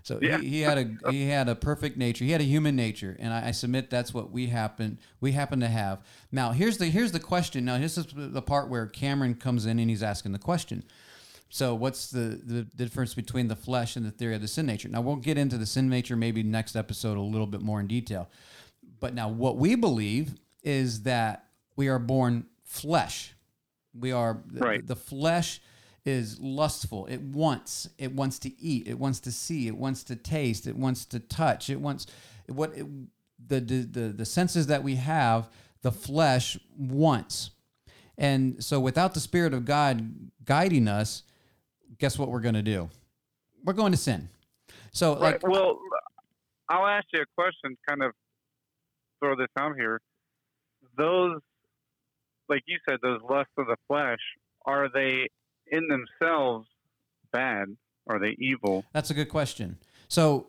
[0.02, 0.38] so Yeah.
[0.38, 2.24] he, he had a he had a perfect nature.
[2.24, 5.60] He had a human nature, and I, I submit that's what we happen we happen
[5.60, 6.00] to have.
[6.30, 7.64] Now here's the here's the question.
[7.64, 10.84] Now this is the part where Cameron comes in and he's asking the question.
[11.48, 14.88] So what's the, the difference between the flesh and the theory of the sin nature?
[14.88, 17.86] Now we'll get into the sin nature maybe next episode a little bit more in
[17.86, 18.30] detail.
[19.00, 21.44] But now what we believe is that
[21.76, 23.34] we are born flesh.
[23.92, 24.86] We are Right.
[24.86, 25.60] the flesh
[26.04, 27.06] is lustful.
[27.06, 27.88] It wants.
[27.98, 28.88] It wants to eat.
[28.88, 29.68] It wants to see.
[29.68, 30.66] It wants to taste.
[30.66, 31.70] It wants to touch.
[31.70, 32.06] It wants
[32.48, 32.86] what it,
[33.46, 35.48] the, the the the senses that we have.
[35.82, 37.50] The flesh wants,
[38.16, 41.24] and so without the spirit of God guiding us,
[41.98, 42.88] guess what we're going to do?
[43.64, 44.28] We're going to sin.
[44.92, 45.42] So Right.
[45.42, 45.80] like well,
[46.68, 47.76] I'll ask you a question.
[47.88, 48.12] Kind of
[49.20, 50.00] throw this out here.
[50.96, 51.40] Those,
[52.48, 54.20] like you said, those lusts of the flesh,
[54.66, 55.28] are they
[55.72, 56.68] in themselves
[57.32, 57.76] bad?
[58.06, 58.84] Are they evil?
[58.92, 59.78] That's a good question.
[60.08, 60.46] So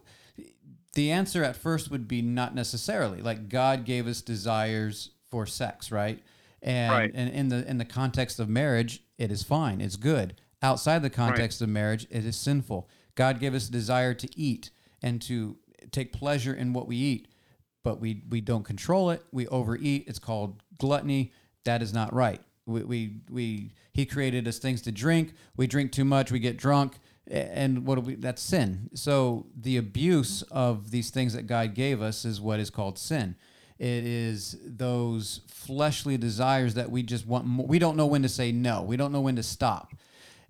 [0.94, 3.22] the answer at first would be not necessarily.
[3.22, 6.22] Like God gave us desires for sex, right?
[6.62, 7.12] And Right.
[7.14, 9.82] and in the in the context of marriage, it is fine.
[9.82, 10.36] It's good.
[10.62, 12.88] Outside the context of marriage, it is sinful.
[13.16, 14.70] God gave us a desire to eat
[15.02, 15.58] and to
[15.92, 17.28] take pleasure in what we eat,
[17.84, 19.24] but we we don't control it.
[19.32, 20.06] We overeat.
[20.08, 21.32] It's called gluttony.
[21.66, 22.42] That is not right.
[22.66, 25.34] We we, we he created us things to drink.
[25.58, 26.32] We drink too much.
[26.32, 27.00] We get drunk
[27.30, 32.02] and what do we that's sin so the abuse of these things that god gave
[32.02, 33.36] us is what is called sin
[33.80, 37.66] it is those fleshly desires that we just want more.
[37.66, 39.94] we don't know when to say no we don't know when to stop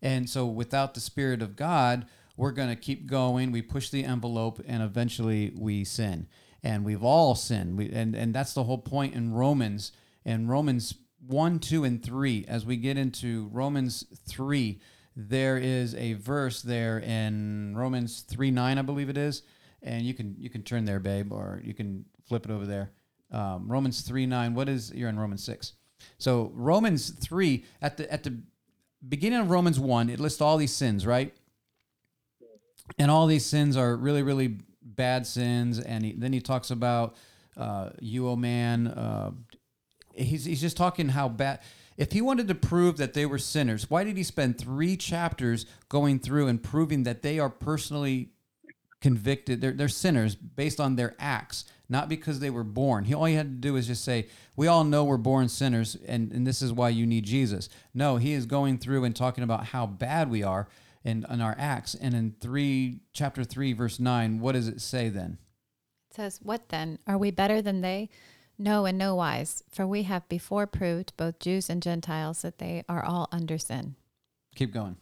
[0.01, 4.03] and so without the spirit of god we're going to keep going we push the
[4.03, 6.27] envelope and eventually we sin
[6.63, 9.91] and we've all sinned we, and and that's the whole point in romans
[10.25, 10.95] in romans
[11.27, 14.79] 1 2 and 3 as we get into romans 3
[15.15, 19.43] there is a verse there in Romans 3 9, I believe it is.
[19.81, 22.91] And you can you can turn there, babe, or you can flip it over there.
[23.31, 24.55] Um, Romans 3 9.
[24.55, 25.73] What is you're in Romans 6.
[26.17, 28.39] So Romans 3, at the at the
[29.07, 31.33] beginning of Romans 1, it lists all these sins, right?
[32.97, 35.79] And all these sins are really, really bad sins.
[35.79, 37.15] And he, then he talks about
[37.55, 38.87] uh, you, oh man.
[38.87, 39.31] Uh,
[40.13, 41.59] he's, he's just talking how bad.
[41.97, 45.65] If he wanted to prove that they were sinners, why did he spend three chapters
[45.89, 48.29] going through and proving that they are personally
[48.99, 49.61] convicted?
[49.61, 53.05] They're, they're sinners based on their acts, not because they were born.
[53.05, 55.95] He all he had to do is just say, "We all know we're born sinners,
[56.07, 59.43] and, and this is why you need Jesus." No, he is going through and talking
[59.43, 60.67] about how bad we are
[61.03, 61.95] in, in our acts.
[61.95, 65.37] And in three, chapter three, verse nine, what does it say then?
[66.09, 66.99] It says, What then?
[67.07, 68.09] Are we better than they?
[68.63, 69.61] No, in no wise.
[69.69, 73.95] For we have before proved, both Jews and Gentiles, that they are all under sin.
[74.55, 74.95] Keep going.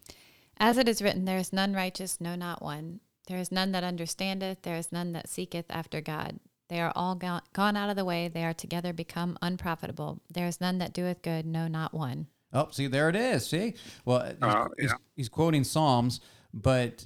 [0.58, 3.02] As it is written, There is none righteous, no, not one.
[3.28, 6.40] There is none that understandeth, there is none that seeketh after God.
[6.70, 10.22] They are all gone, gone out of the way, they are together become unprofitable.
[10.28, 12.26] There is none that doeth good, no, not one.
[12.52, 13.46] Oh, see, there it is.
[13.46, 16.20] See, well, he's, Oh, he's, he's quoting Psalms,
[16.52, 17.06] but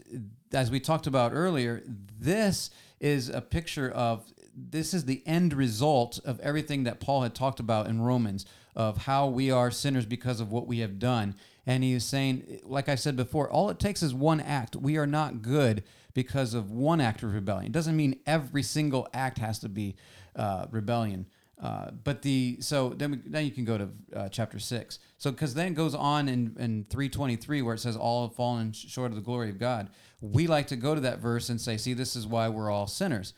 [0.53, 1.83] as we talked about earlier,
[2.17, 2.69] this
[3.01, 7.59] is a picture of this is the end result of everything that Paul had talked
[7.59, 11.35] about in Romans of how we are sinners because of what we have done.
[11.65, 14.75] And he is saying, like I said before, all it takes is one act.
[14.75, 17.67] We are not good because of one act of rebellion.
[17.67, 19.95] It doesn't mean every single act has to be
[20.35, 21.25] uh, rebellion.
[21.61, 24.99] Uh, but the so then we, then you can go to uh, chapter six.
[25.17, 28.27] So because then it goes on in in three twenty three where it says all
[28.27, 29.89] have fallen short of the glory of God.
[30.19, 32.87] We like to go to that verse and say, see, this is why we're all
[32.87, 33.33] sinners.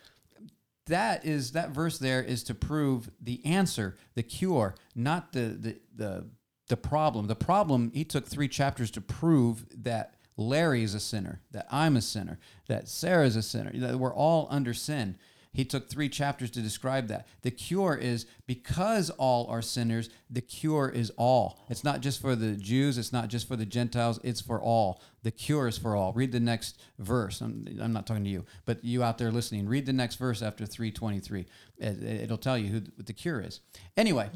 [0.88, 5.80] That is that verse there is to prove the answer, the cure, not the the
[5.96, 6.28] the
[6.68, 7.28] the problem.
[7.28, 11.98] The problem he took three chapters to prove that Larry is a sinner, that I'm
[11.98, 15.18] a sinner, that Sarah is a sinner, that we're all under sin.
[15.54, 17.28] He took three chapters to describe that.
[17.42, 21.66] The cure is because all are sinners, the cure is all.
[21.70, 25.02] It's not just for the Jews, it's not just for the Gentiles, it's for all.
[25.24, 26.14] The cure is for all.
[26.14, 27.42] Read the next verse.
[27.42, 30.42] I'm, I'm not talking to you, but you out there listening, read the next verse
[30.42, 31.46] after 323.
[31.80, 33.62] It, will tell you who the cure is.
[33.96, 34.30] Anyway,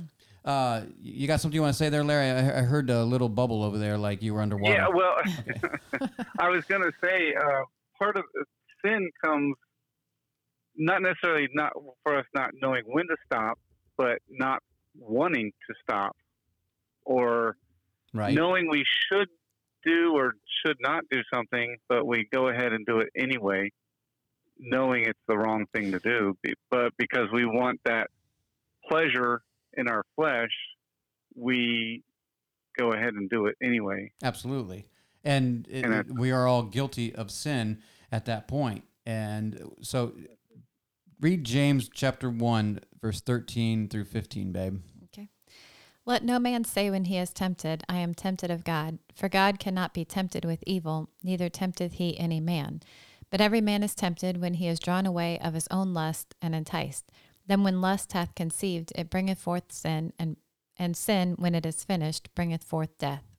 [0.43, 2.31] uh, you got something you want to say there, Larry?
[2.31, 4.73] I, I, heard a little bubble over there, like you were underwater.
[4.73, 5.17] Yeah, well.
[6.39, 7.61] I was going to say uh,
[7.99, 8.23] part of
[8.83, 9.55] sin comes
[10.75, 13.59] not necessarily not for us not knowing when to stop,
[13.97, 14.61] but not
[14.97, 16.15] wanting to stop,
[17.05, 17.55] or
[18.13, 18.33] right.
[18.33, 19.27] knowing we should
[19.83, 20.33] do or
[20.65, 23.71] should not do something, but we go ahead and do it anyway,
[24.59, 26.37] knowing it's the wrong thing to do,
[26.69, 28.09] but because we want that
[28.89, 29.41] pleasure
[29.73, 30.51] in our flesh,
[31.35, 32.03] we
[32.77, 34.11] go ahead and do it anyway.
[34.23, 34.87] Absolutely.
[35.23, 37.79] And, it, and we are all guilty of sin
[38.11, 38.83] at that point.
[39.05, 40.13] And so
[41.21, 44.81] read James chapter 1, verse 13 through 15, babe.
[45.05, 45.29] Okay.
[46.05, 48.97] Let no man say when he is tempted, I am tempted of God.
[49.15, 52.81] For God cannot be tempted with evil, neither tempteth he any man.
[53.29, 56.55] But every man is tempted when he is drawn away of his own lust and
[56.55, 57.05] enticed.
[57.47, 60.37] Then when lust hath conceived, it bringeth forth sin, and,
[60.77, 63.30] and sin, when it is finished, bringeth forth death.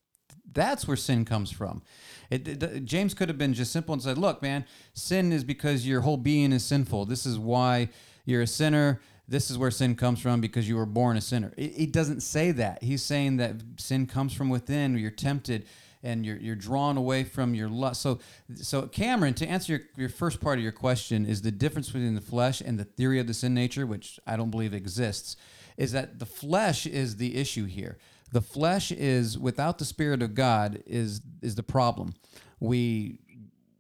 [0.53, 1.83] That's where sin comes from.
[2.31, 5.87] It, it, James could have been just simple and said, "Look, man, sin is because
[5.87, 7.07] your whole being is sinful.
[7.07, 7.89] This is why
[8.25, 9.01] you're a sinner.
[9.29, 12.51] This is where sin comes from because you were born a sinner." It, doesn't say
[12.53, 12.83] that.
[12.83, 14.97] He's saying that sin comes from within.
[14.99, 15.67] You're tempted
[16.03, 18.01] and you're, you're drawn away from your lust.
[18.03, 18.19] So,
[18.57, 22.15] so Cameron, to answer your, your first part of your question, is the difference between
[22.15, 25.37] the flesh and the theory of the sin nature, which I don't believe exists,
[25.77, 27.99] is that the flesh is the issue here.
[28.33, 32.15] The flesh is without the spirit of God is is the problem.
[32.61, 33.21] We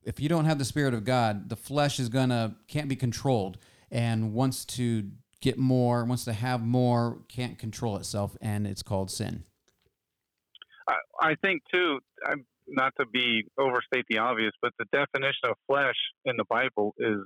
[0.05, 3.59] if you don't have the spirit of God, the flesh is gonna can't be controlled
[3.91, 5.11] and wants to
[5.41, 9.45] get more, wants to have more, can't control itself, and it's called sin.
[10.89, 11.99] I, I think too.
[12.27, 16.95] I'm not to be overstate the obvious, but the definition of flesh in the Bible
[16.99, 17.19] is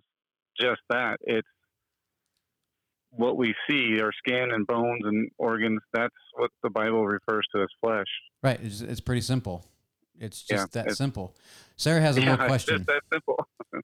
[0.59, 1.19] just that.
[1.23, 1.47] It's
[3.17, 7.63] what we see, our skin and bones and organs, that's what the Bible refers to
[7.63, 8.07] as flesh.
[8.43, 8.61] Right.
[8.63, 9.65] It's, it's pretty simple.
[10.19, 11.35] It's just yeah, that simple.
[11.77, 12.77] Sarah has a yeah, more question.
[12.77, 13.47] It's that simple.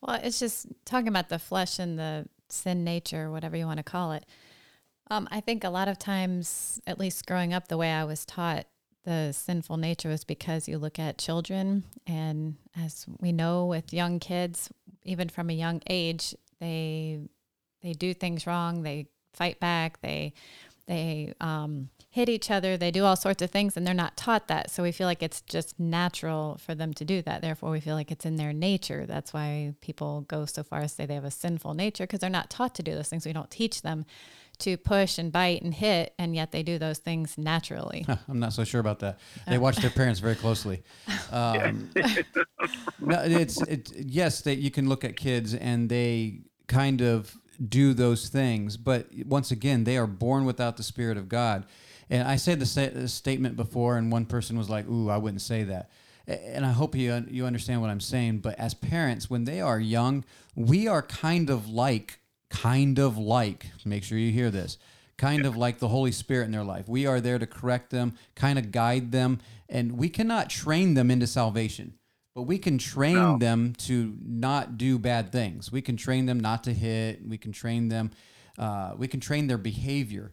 [0.00, 3.84] well, it's just talking about the flesh and the sin nature, whatever you want to
[3.84, 4.26] call it.
[5.10, 8.24] Um, I think a lot of times, at least growing up, the way I was
[8.24, 8.66] taught
[9.04, 14.20] the sinful nature was because you look at children, and as we know with young
[14.20, 14.70] kids,
[15.02, 17.20] even from a young age, they
[17.82, 20.34] they do things wrong, they fight back, they
[20.86, 24.48] they um, hit each other, they do all sorts of things, and they're not taught
[24.48, 24.70] that.
[24.70, 27.40] So we feel like it's just natural for them to do that.
[27.40, 29.06] Therefore, we feel like it's in their nature.
[29.06, 32.18] That's why people go so far as to say they have a sinful nature because
[32.18, 33.24] they're not taught to do those things.
[33.24, 34.04] We don't teach them
[34.58, 38.04] to push and bite and hit, and yet they do those things naturally.
[38.28, 39.18] I'm not so sure about that.
[39.46, 40.82] They watch their parents very closely.
[41.30, 41.88] Um,
[43.00, 47.34] no, it's it, yes, that you can look at kids and they kind of
[47.68, 48.76] do those things.
[48.76, 51.64] But once again, they are born without the Spirit of God.
[52.10, 55.42] And I said the, the statement before, and one person was like, "Ooh, I wouldn't
[55.42, 55.90] say that."
[56.26, 58.38] And I hope you you understand what I'm saying.
[58.38, 62.18] But as parents, when they are young, we are kind of like,
[62.50, 63.70] kind of like.
[63.84, 64.78] Make sure you hear this.
[65.16, 66.88] Kind of like the Holy Spirit in their life.
[66.88, 71.10] We are there to correct them, kind of guide them, and we cannot train them
[71.10, 71.94] into salvation.
[72.34, 73.38] But we can train no.
[73.38, 75.70] them to not do bad things.
[75.70, 77.20] We can train them not to hit.
[77.26, 78.10] We can train them.
[78.58, 80.32] Uh, we can train their behavior.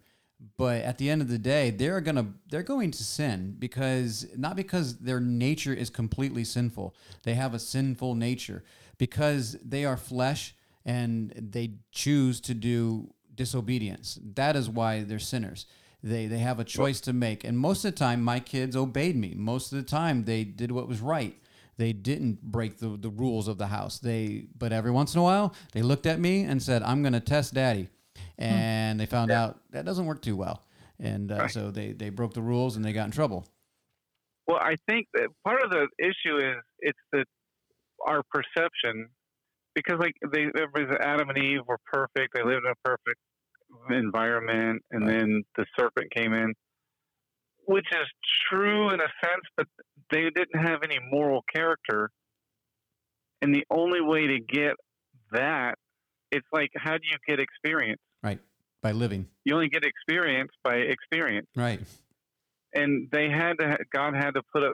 [0.57, 4.55] But at the end of the day, they're gonna they're going to sin because not
[4.55, 6.95] because their nature is completely sinful.
[7.23, 8.63] They have a sinful nature
[8.97, 14.17] because they are flesh and they choose to do disobedience.
[14.35, 15.65] That is why they're sinners.
[16.01, 17.43] They they have a choice to make.
[17.43, 19.33] And most of the time, my kids obeyed me.
[19.35, 21.35] Most of the time, they did what was right
[21.79, 23.99] they didn't break the, the rules of the house.
[23.99, 27.13] They but every once in a while they looked at me and said, "I'm going
[27.13, 27.87] to test Daddy,"
[28.37, 30.65] and they found out that doesn't work too well,
[30.99, 31.51] and uh, Right.
[31.51, 33.47] so they they broke the rules and they got in trouble.
[34.45, 37.23] Well, I think that part of the issue is it's the
[38.05, 39.07] our perception
[39.73, 42.33] because like they everybody's Adam and Eve were perfect.
[42.35, 43.19] They lived in a perfect
[43.89, 45.19] environment, and Right.
[45.19, 46.53] then the serpent came in,
[47.67, 48.07] which is
[48.49, 49.67] true in a sense, but
[50.11, 52.09] they didn't have any moral character.
[53.41, 54.73] And the only way to get
[55.31, 55.75] that,
[56.31, 58.01] it's like how do you get experience?
[58.23, 58.39] Right
[58.81, 59.27] by living.
[59.45, 61.81] You only get experience by experience Right.
[62.73, 64.73] and they had to god had to put up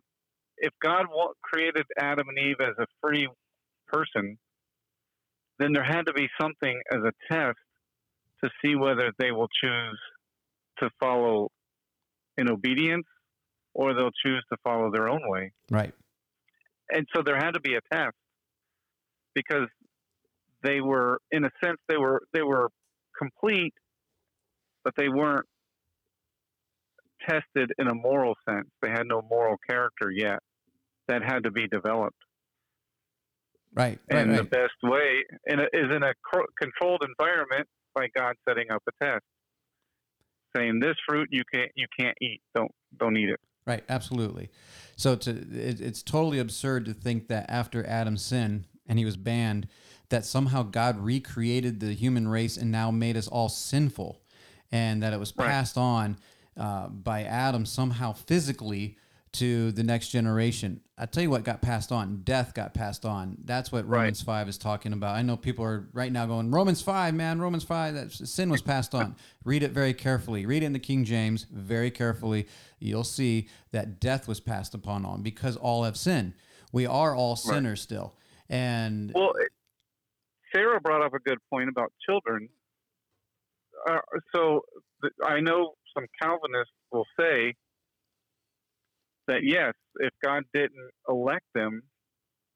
[0.57, 1.05] if god
[1.41, 3.27] created adam and eve as a free
[3.87, 4.37] person
[5.59, 7.57] then there had to be something as a test
[8.43, 9.99] to see whether they will choose
[10.79, 11.49] to follow
[12.37, 13.07] in obedience
[13.75, 15.93] or they'll choose to follow their own way Right.
[16.89, 18.15] and so there had to be a test
[19.35, 19.67] because
[20.63, 22.69] they were in a sense they were they were
[23.17, 23.73] complete
[24.83, 25.45] but they weren't
[27.29, 30.39] tested in a moral sense they had no moral character yet
[31.07, 32.15] that had to be developed
[33.73, 33.99] Right.
[34.09, 34.21] Right.
[34.21, 34.49] and the right.
[34.49, 39.03] best way in a, is in a cro- controlled environment by god setting up a
[39.05, 39.23] test
[40.55, 44.49] saying this fruit you can't you can't eat don't don't eat it Right, absolutely.
[44.95, 49.17] So to it, it's totally absurd to think that after Adam's sin and he was
[49.17, 49.67] banned,
[50.09, 54.21] that somehow God recreated the human race and now made us all sinful,
[54.71, 55.47] and that it was Right.
[55.49, 56.17] passed on
[56.55, 58.97] uh, by Adam somehow physically
[59.39, 60.81] to the next generation.
[60.97, 62.21] I tell you what got passed on.
[62.23, 63.37] Death got passed on.
[63.43, 63.99] That's what Right.
[63.99, 65.15] Romans five is talking about.
[65.15, 67.39] I know people are right now going Romans five, man.
[67.39, 67.93] Romans five.
[67.93, 69.15] That sin was passed on.
[69.43, 70.45] Read it very carefully.
[70.45, 72.47] Read it in the King James very carefully.
[72.79, 76.33] You'll see that death was passed upon on because all have sinned.
[76.71, 78.15] We are all sinners still.
[78.49, 79.33] And Well,
[80.53, 82.47] Sarah brought up a good point about children.
[83.89, 83.99] Uh,
[84.33, 84.61] so
[85.01, 87.53] th- I know some Calvinists will say
[89.27, 91.81] that yes, if God didn't elect them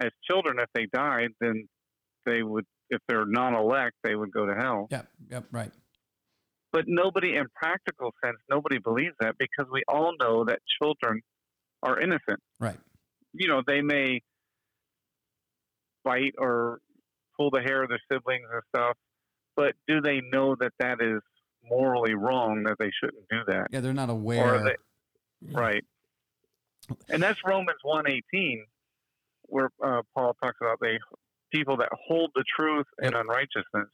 [0.02, 1.68] as children, if they died, then
[2.26, 2.66] they would.
[2.92, 4.88] If they're non-elect, they would go to hell.
[4.90, 5.72] yep, yep, right.
[6.72, 11.22] But nobody, in practical sense, nobody believes that because we all know that children
[11.84, 12.40] are innocent.
[12.60, 12.78] Right.
[13.34, 14.22] you know, they may
[16.04, 16.80] bite or
[17.38, 18.98] pull the hair of their siblings and stuff,
[19.56, 21.22] but do they know that that is
[21.64, 23.68] morally wrong that they shouldn't do that?
[23.72, 24.56] Yeah, they're not aware.
[24.56, 24.76] are they,
[25.52, 25.84] right.
[27.10, 28.66] And that's Romans 118
[29.44, 31.00] where uh, Paul talks about they
[31.52, 33.22] people that hold the truth in Yep.
[33.22, 33.90] unrighteousness.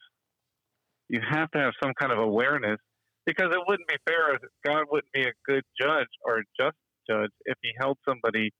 [1.08, 2.78] You have to have some kind of awareness
[3.24, 4.38] because it wouldn't be fair.
[4.64, 6.76] God wouldn't be a good judge or a just
[7.08, 8.50] judge if he held somebody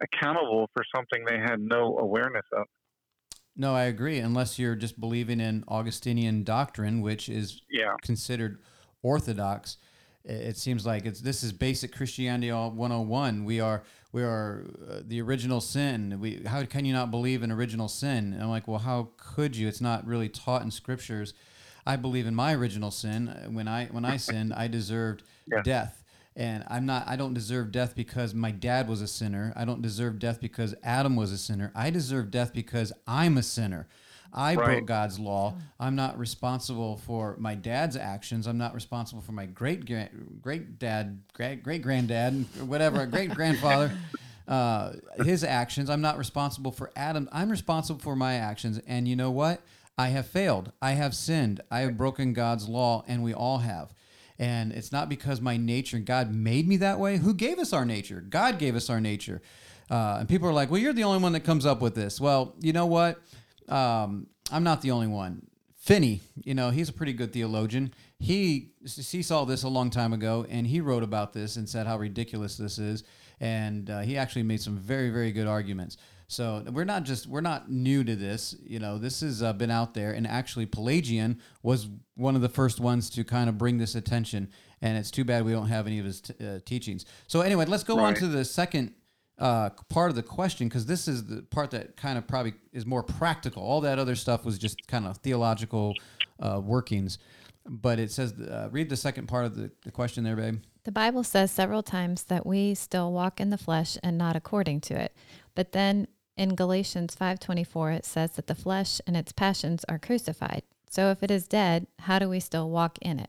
[0.00, 2.66] accountable for something they had no awareness of.
[3.56, 4.18] No, I agree.
[4.20, 7.94] Unless you're just believing in Augustinian doctrine, which is Yeah.
[8.02, 8.62] considered
[9.02, 9.78] orthodox.
[10.28, 13.44] It seems like it's this is basic Christianity all 101.
[13.44, 16.18] We are we are uh, the original sin.
[16.20, 18.32] We how can you not believe in original sin?
[18.34, 19.68] And I'm like, well, how could you?
[19.68, 21.34] It's not really taught in scriptures.
[21.86, 23.34] I believe in my original sin.
[23.52, 25.62] When I when I sinned, I deserved Yeah.
[25.62, 26.04] death.
[26.36, 29.52] And I'm not I don't deserve death because my dad was a sinner.
[29.56, 31.72] I don't deserve death because Adam was a sinner.
[31.74, 33.88] I deserve death because I'm a sinner.
[34.32, 35.54] I broke God's law.
[35.80, 38.46] I'm not responsible for my dad's actions.
[38.46, 39.84] I'm not responsible for my great
[40.42, 43.92] great dad, great great granddad, whatever, great grandfather,
[44.48, 44.92] uh,
[45.24, 45.90] his actions.
[45.90, 47.28] I'm not responsible for Adam.
[47.32, 48.80] I'm responsible for my actions.
[48.86, 49.62] And you know what?
[49.96, 50.72] I have failed.
[50.80, 51.60] I have sinned.
[51.70, 53.92] I have broken God's law, and we all have.
[54.38, 57.16] And it's not because my nature, God made me that way.
[57.16, 58.20] Who gave us our nature?
[58.20, 59.42] God gave us our nature.
[59.90, 62.20] Uh, and people are like, well, you're the only one that comes up with this.
[62.20, 63.20] Well, you know what?
[63.68, 65.46] Um, I'm not the only one.
[65.76, 67.94] Finney, you know, he's a pretty good theologian.
[68.18, 71.86] He he saw this a long time ago, and he wrote about this and said
[71.86, 73.04] how ridiculous this is.
[73.40, 75.96] And uh, he actually made some very very good arguments.
[76.26, 78.54] So we're not just we're not new to this.
[78.62, 82.50] You know, this has uh, been out there, and actually Pelagian was one of the
[82.50, 84.50] first ones to kind of bring this attention.
[84.82, 87.06] And it's too bad we don't have any of his t- uh, teachings.
[87.28, 88.92] So anyway, let's go on to the second
[89.38, 92.84] uh, part of the question because this is the part that kind of probably is
[92.84, 93.62] more practical.
[93.62, 95.94] All that other stuff was just kind of theological
[96.40, 97.18] uh, workings.
[97.70, 100.60] But it says, uh, read the second part of the, the question there, babe.
[100.84, 104.80] The Bible says several times that we still walk in the flesh and not according
[104.82, 105.14] to it.
[105.54, 110.62] But then in Galatians 5:24 it says that the flesh and its passions are crucified.
[110.88, 113.28] So if it is dead, how do we still walk in it?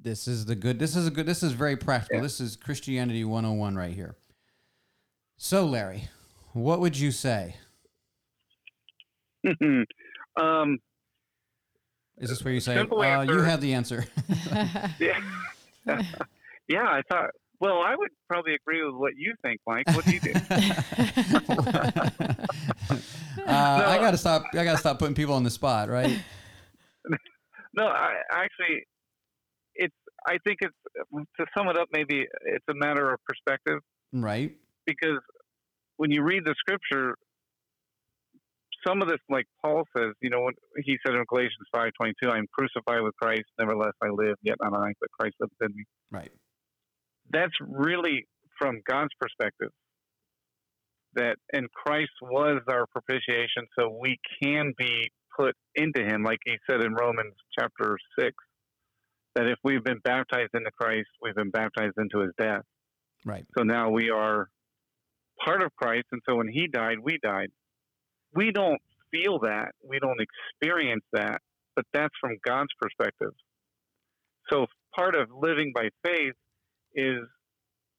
[0.00, 0.78] This is the good.
[0.78, 1.26] This is a good.
[1.26, 2.16] This is very practical.
[2.16, 2.22] Yeah.
[2.22, 4.16] This is Christianity 101 right here.
[5.44, 6.04] So, Larry,
[6.52, 7.56] what would you say?
[10.40, 10.78] um,
[12.16, 14.04] Is this where you say, uh, you have the answer?
[15.00, 15.20] yeah,
[16.68, 16.84] yeah.
[16.84, 17.30] I thought.
[17.58, 19.88] Well, I would probably agree with what you think, Mike.
[19.88, 20.30] What do you do?
[23.44, 24.44] uh, I gotta stop.
[24.52, 26.22] I gotta stop putting people on the spot, right?
[27.74, 28.84] No, I actually,
[29.74, 29.96] it's.
[30.24, 30.76] I think it's
[31.40, 31.88] to sum it up.
[31.92, 33.80] Maybe it's a matter of perspective
[34.12, 34.56] Right.
[34.86, 35.18] Because
[35.96, 37.14] when you read the scripture,
[38.86, 40.54] some of this, like Paul says, you know, when
[40.84, 44.56] he said in Galatians five twenty two, "I'm crucified with Christ; nevertheless I live, yet
[44.60, 46.30] not I, but Christ lives in me." Right.
[47.30, 48.26] That's really
[48.58, 49.70] from God's perspective.
[51.14, 56.56] That and Christ was our propitiation, so we can be put into Him, like He
[56.68, 58.34] said in Romans chapter six,
[59.34, 62.62] that if we've been baptized into Christ, we've been baptized into His death.
[63.24, 63.44] Right.
[63.56, 64.48] So now we are
[65.44, 67.48] part of Christ, and so when He died, we died.
[68.34, 68.80] We don't
[69.10, 71.40] feel that, we don't experience that,
[71.76, 73.32] but that's from God's perspective.
[74.50, 74.66] So
[74.96, 76.34] part of living by faith
[76.94, 77.20] is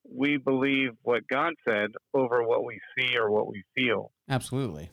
[0.10, 4.12] we believe what God said over what we see or what we feel.
[4.30, 4.91] Absolutely.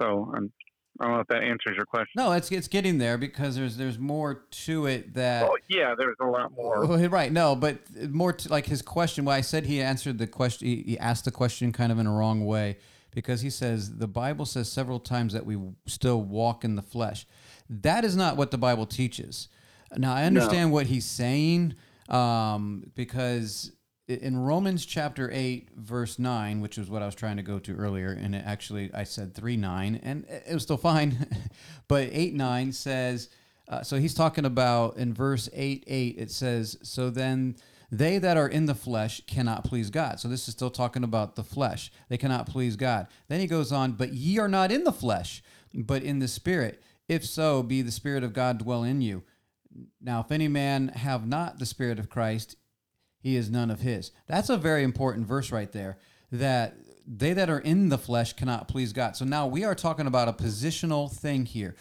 [0.00, 0.52] So um,
[1.00, 2.12] I don't know if that answers your question.
[2.16, 5.48] No, it's it's getting there because there's there's more to it that.
[5.48, 6.84] Oh, yeah, there's a lot more.
[7.08, 7.30] Right.
[7.30, 7.78] No, but
[8.10, 9.24] more to, like his question.
[9.24, 10.66] Well, I said he answered the question.
[10.66, 12.78] He, he asked the question kind of in a wrong way
[13.14, 17.26] because he says the Bible says several times that we still walk in the flesh.
[17.70, 19.48] That is not what the Bible teaches.
[19.96, 21.74] Now I understand what he's saying
[22.08, 23.77] um, because i-
[24.08, 27.76] in Romans chapter eight verse nine, which is what I was trying to go to
[27.76, 31.26] earlier, and actually I said three nine, and it was still fine,
[31.88, 33.28] but eight nine says.
[33.68, 37.54] Uh, so he's talking about in verse 8 8, it says, So then
[37.90, 40.18] they that are in the flesh cannot please God.
[40.20, 41.92] So this is still talking about the flesh.
[42.08, 43.08] They cannot please God.
[43.28, 45.42] Then he goes on, But ye are not in the flesh,
[45.74, 46.82] but in the spirit.
[47.08, 49.22] If so, be the spirit of God dwell in you.
[50.00, 52.56] Now, if any man have not the spirit of Christ,
[53.20, 54.10] he is none of his.
[54.26, 55.98] That's a very important verse right there.
[56.30, 56.74] That
[57.06, 59.16] they that are in the flesh cannot please God.
[59.16, 61.74] So now we are talking about a positional thing here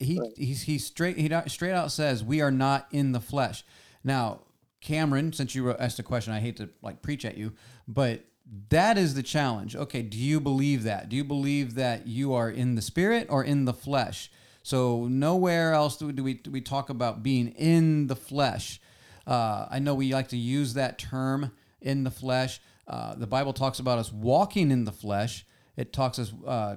[0.00, 3.62] he he's he straight he straight out says we are not in the flesh.
[4.02, 4.40] Now,
[4.80, 7.52] Cameron, since you asked a question, I hate to like preach at you,
[7.86, 8.24] but
[8.70, 9.76] that is the challenge.
[9.76, 11.10] Okay, do you believe that?
[11.10, 14.30] Do you believe that you are in the spirit or in the flesh?
[14.62, 18.80] So nowhere else do we, do we, do we talk about being in the flesh.
[19.26, 22.60] Uh, I know we like to use that term in the flesh.
[22.86, 25.46] Uh, the Bible talks about us walking in the flesh.
[25.76, 26.76] It talks us uh,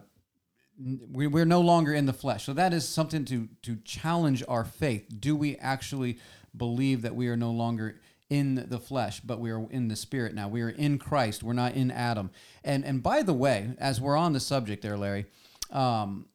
[1.12, 2.46] we, we're no longer in the flesh.
[2.46, 5.08] So that is something to to challenge our faith.
[5.20, 6.18] Do we actually
[6.56, 10.34] believe that we are no longer in the flesh, but we are in the spirit
[10.34, 10.48] now?
[10.48, 11.44] We are in Christ.
[11.44, 12.32] We're not in Adam.
[12.64, 15.26] And and by the way, as we're on the subject there, Larry,
[15.72, 16.28] um,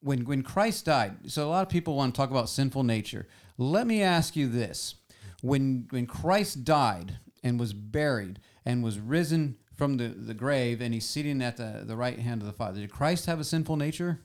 [0.00, 3.26] when when Christ died, so a lot of people want to talk about sinful nature.
[3.58, 4.94] Let me ask you this:
[5.42, 10.94] when when Christ died and was buried and was risen from the, the grave and
[10.94, 13.76] he's sitting at the, the right hand of the Father, did Christ have a sinful
[13.76, 14.20] nature?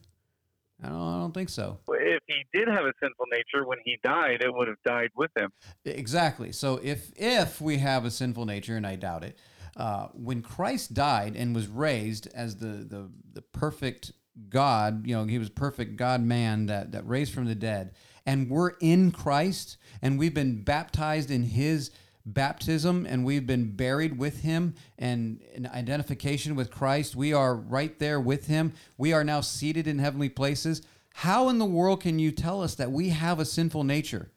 [0.81, 1.79] I don't, I don't think so.
[1.89, 5.31] If he did have a sinful nature, when he died, it would have died with
[5.35, 5.51] him.
[5.85, 6.51] Exactly.
[6.51, 9.39] So if if we have a sinful nature, and I doubt it,
[9.75, 14.11] uh, when Christ died and was raised as the the, the perfect
[14.49, 17.95] God, you know, he was perfect God man that that raised from the dead,
[18.27, 21.89] and we're in Christ, and we've been baptized in His
[22.27, 27.97] baptism and we've been buried with him and in identification with Christ we are right
[27.99, 28.73] there with him.
[28.97, 30.81] We are now seated in heavenly places.
[31.13, 34.29] How in the world can you tell us that we have a sinful nature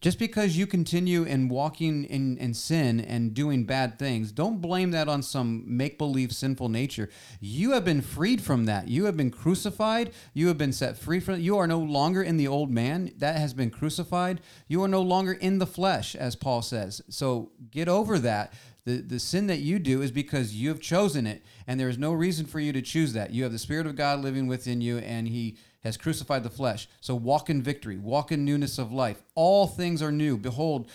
[0.00, 4.90] just because you continue in walking in, in sin and doing bad things, don't blame
[4.90, 7.08] that on some make believe sinful nature.
[7.40, 8.88] You have been freed from that.
[8.88, 10.12] You have been crucified.
[10.34, 11.40] You have been set free from it.
[11.40, 13.12] You are no longer in the old man.
[13.16, 14.40] That has been crucified.
[14.68, 17.00] You are no longer in the flesh, as Paul says.
[17.08, 18.52] So get over that.
[18.84, 21.98] The, the sin that you do is because you have chosen it, and there is
[21.98, 23.32] no reason for you to choose that.
[23.32, 25.56] You have the Spirit of God living within you, and He
[25.86, 26.88] has crucified the flesh.
[27.00, 29.22] So walk in victory, walk in newness of life.
[29.34, 30.36] All things are new.
[30.36, 30.90] Behold,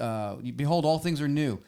[0.00, 1.60] uh, behold, all things are new.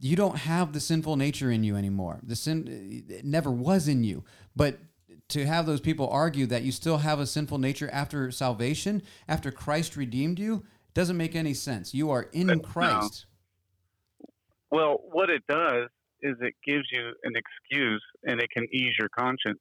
[0.00, 2.20] You don't have the sinful nature in you anymore.
[2.22, 4.24] The sin it never was in you.
[4.54, 4.78] But
[5.28, 9.50] to have those people argue that you still have a sinful nature after salvation, after
[9.50, 11.92] Christ redeemed you, doesn't make any sense.
[11.94, 13.26] You are in Christ.
[14.70, 15.88] Well, what it does
[16.22, 19.58] is it gives you an excuse and it can ease your conscience.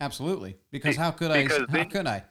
[0.00, 0.56] Absolutely.
[0.70, 1.42] Because how could I?
[1.42, 2.24] because How could I?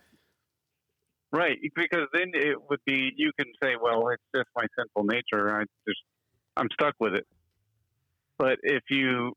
[1.32, 5.53] Right, because then it would be you can say, "Well, it's just my sinful nature.
[5.55, 5.99] I just
[6.55, 7.28] I'm stuck with it."
[8.38, 9.34] But if you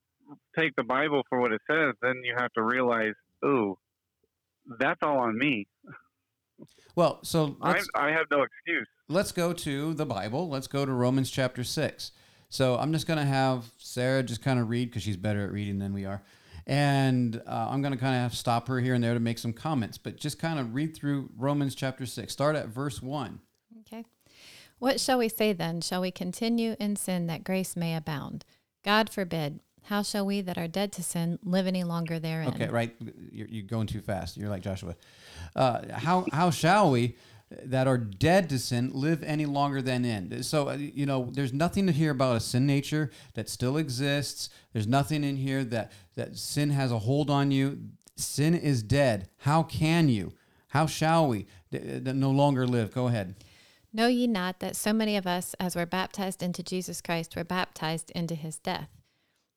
[0.58, 3.14] take the Bible for what it says, then you have to realize,
[3.44, 3.78] ooh,
[4.78, 5.66] that's all on me.
[6.94, 7.76] Well, so I,
[8.10, 8.88] have no excuse.
[9.08, 10.48] let's go to the Bible.
[10.48, 12.10] Let's go to Romans chapter 6.
[12.48, 15.52] So I'm just going to have Sarah just kind of read because she's better at
[15.52, 16.22] reading than we are.
[16.68, 19.54] And uh, I'm going to kind of stop her here and there to make some
[19.54, 22.30] comments, but just kind of read through Romans chapter 6.
[22.30, 23.40] Start at verse 1.
[23.80, 24.04] Okay.
[24.78, 25.80] What shall we say then?
[25.80, 28.44] Shall we continue in sin that grace may abound?
[28.84, 29.60] God forbid.
[29.84, 32.48] How shall we that are dead to sin live any longer therein?
[32.48, 32.94] Okay, right.
[33.32, 34.36] You're, you're going too fast.
[34.36, 34.94] You're like Joshua.
[35.56, 37.16] Uh, how how shall we
[37.50, 40.42] that are dead to sin live any longer than in?
[40.42, 44.50] So uh, you know, there's nothing to hear about a sin nature that still exists.
[44.72, 47.78] There's nothing in here that that sin has a hold on you.
[48.16, 49.28] Sin is dead.
[49.38, 50.32] How can you?
[50.68, 52.92] How shall we th- th- no longer live?
[52.92, 53.36] Go ahead.
[53.92, 57.44] Know ye not that so many of us as were baptized into Jesus Christ were
[57.44, 58.90] baptized into his death?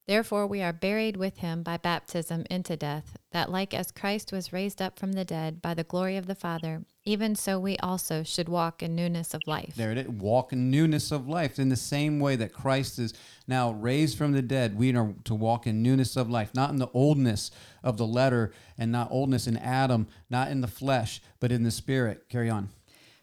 [0.07, 4.53] Therefore we are buried with him by baptism into death, that like as Christ was
[4.53, 8.21] raised up from the dead by the glory of the Father, even so we also
[8.23, 9.73] should walk in newness of life.
[9.75, 10.07] There it is.
[10.07, 11.57] Walk in newness of life.
[11.57, 13.13] In the same way that Christ is
[13.47, 16.77] now raised from the dead, we are to walk in newness of life, not in
[16.77, 17.49] the oldness
[17.83, 21.71] of the letter and not oldness in Adam, not in the flesh, but in the
[21.71, 22.29] spirit.
[22.29, 22.69] Carry on.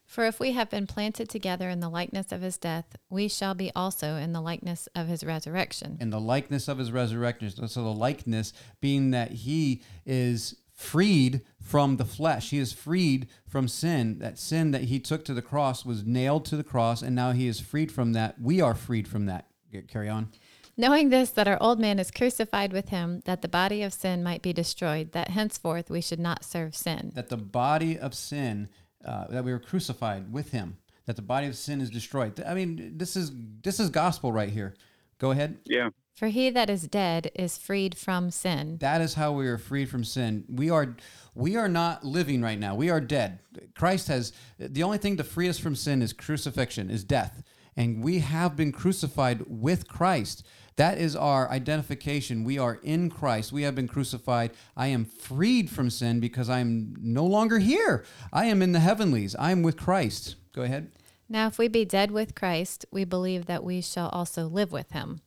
[0.05, 3.55] For if we have been planted together in the likeness of his death, we shall
[3.55, 5.99] be also in the likeness of his resurrection.
[6.01, 7.69] In the likeness of his resurrection.
[7.69, 12.51] So the likeness being that he is freed from the flesh.
[12.51, 14.21] He is freed from sin.
[14.21, 17.33] That sin that he took to the cross was nailed to the cross, and now
[17.33, 18.41] he is freed from that.
[18.41, 19.49] We are freed from that.
[19.89, 20.29] Carry on.
[20.77, 24.23] Knowing this, that our old man is crucified with him, that the body of sin
[24.23, 27.11] might be destroyed, that henceforth we should not serve sin.
[27.17, 28.69] That the body of sin,
[29.05, 32.41] uh, that we were crucified with him, that the body of sin is destroyed.
[32.47, 34.75] I mean, this is this is gospel right here.
[35.19, 35.59] Go ahead.
[35.65, 35.91] Yeah.
[36.19, 38.79] For he that is dead is freed from sin.
[38.81, 40.45] That is how we are freed from sin.
[40.49, 40.97] We are
[41.33, 42.75] we are not living right now.
[42.75, 43.39] We are dead.
[43.77, 47.45] Christ has the only thing to free us from sin is crucifixion, is death.
[47.77, 50.45] And we have been crucified with Christ.
[50.75, 52.43] That is our identification.
[52.43, 53.53] We are in Christ.
[53.53, 54.51] We have been crucified.
[54.77, 58.05] I am freed from sin because I'm no longer here.
[58.33, 59.37] I am in the heavenlies.
[59.37, 60.35] I am with Christ.
[60.53, 60.91] Go ahead.
[61.29, 64.91] Now, if we be dead with Christ, we believe that we shall also live with
[64.91, 65.21] him.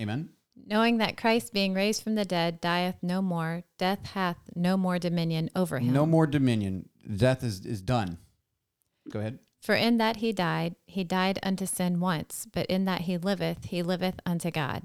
[0.00, 0.28] Amen.
[0.64, 4.98] Knowing that Christ, being raised from the dead, dieth no more, death hath no more
[4.98, 5.92] dominion over him.
[5.92, 6.88] No more dominion.
[7.16, 8.18] Death is, is done.
[9.10, 9.38] Go ahead.
[9.62, 13.64] For in that he died, he died unto sin once, but in that he liveth,
[13.66, 14.84] he liveth unto God.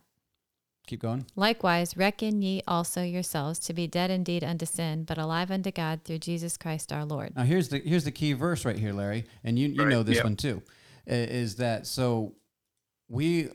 [0.88, 1.26] Keep going.
[1.36, 6.02] Likewise, reckon ye also yourselves to be dead indeed unto sin, but alive unto God
[6.04, 7.36] through Jesus Christ our Lord.
[7.36, 10.02] Now here's the here's the key verse right here, Larry, and you you Right, know
[10.04, 10.24] this yeah.
[10.24, 10.64] one too,
[11.06, 12.34] is that so
[13.08, 13.50] we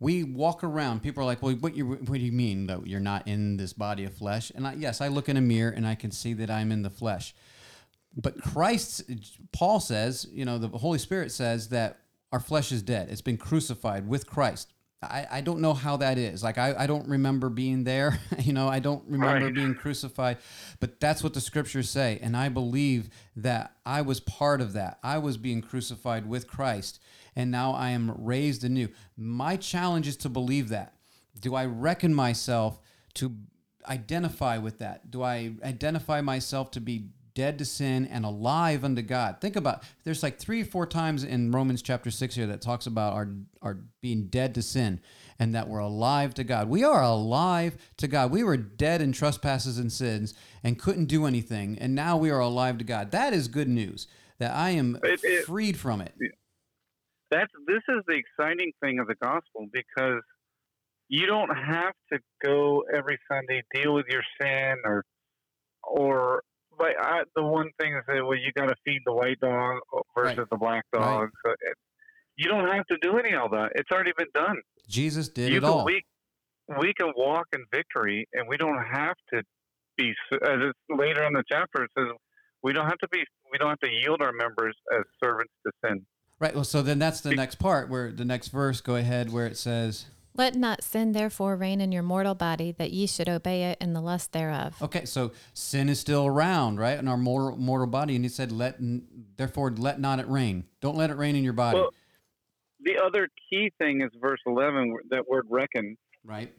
[0.00, 1.02] we walk around.
[1.02, 3.72] People are like, well, what you what do you mean that you're not in this
[3.72, 4.50] body of flesh?
[4.54, 6.82] And I, yes, I look in a mirror and I can see that I'm in
[6.82, 7.34] the flesh.
[8.16, 9.02] But Christ,
[9.52, 11.98] Paul says, you know, the Holy Spirit says that
[12.32, 13.08] our flesh is dead.
[13.10, 14.72] It's been crucified with Christ.
[15.02, 16.42] I, I don't know how that is.
[16.42, 18.18] Like, I, I don't remember being there.
[18.40, 19.54] you know, I don't remember Right.
[19.54, 20.38] being crucified.
[20.80, 22.18] But that's what the scriptures say.
[22.20, 24.98] And I believe that I was part of that.
[25.02, 27.00] I was being crucified with Christ.
[27.40, 28.88] And now I am raised anew.
[29.16, 30.92] My challenge is to believe that.
[31.40, 32.78] Do I reckon myself
[33.14, 33.34] to
[33.88, 35.10] identify with that?
[35.10, 39.40] Do I identify myself to be dead to sin and alive unto God?
[39.40, 42.86] Think about there's like three or four times in Romans chapter six here that talks
[42.86, 43.30] about our
[43.62, 45.00] our being dead to sin
[45.38, 46.68] and that we're alive to God.
[46.68, 48.30] We are alive to God.
[48.30, 52.40] We were dead in trespasses and sins and couldn't do anything, and now we are
[52.40, 53.12] alive to God.
[53.12, 54.08] That is good news.
[54.38, 56.14] That I am It- it- freed from it.
[57.30, 60.22] That's this is the exciting thing of the gospel because
[61.08, 65.04] you don't have to go every Sunday deal with your sin or
[65.82, 66.42] or
[66.78, 69.80] but I, the one thing is that well you got to feed the white dog
[70.16, 70.50] versus Right.
[70.50, 71.02] the black Right.
[71.02, 71.30] dog.
[71.44, 71.76] So it,
[72.36, 73.72] you don't have to do any of that.
[73.74, 74.56] It's already been done.
[74.88, 75.84] Jesus did you it can, all.
[75.84, 76.02] We
[76.80, 79.42] we can walk in victory, and we don't have to
[79.96, 80.12] be.
[80.32, 82.08] As it's later in the chapter, it says
[82.62, 83.24] we don't have to be.
[83.50, 86.06] We don't have to yield our members as servants to sin.
[86.40, 86.54] Right.
[86.54, 88.80] Well, so then that's the next part where the next verse.
[88.80, 90.06] Go ahead, where it says.
[90.34, 93.92] Let not sin therefore reign in your mortal body, that ye should obey it in
[93.92, 94.76] the lust thereof.
[94.80, 98.50] Okay, so sin is still around, right, in our mortal, mortal body, and he said,
[98.52, 98.76] "Let
[99.36, 100.64] therefore let not it reign.
[100.80, 101.90] Don't let it reign in your body." Well,
[102.82, 105.98] the other key thing is verse 11, that word reckon.
[106.24, 106.54] right?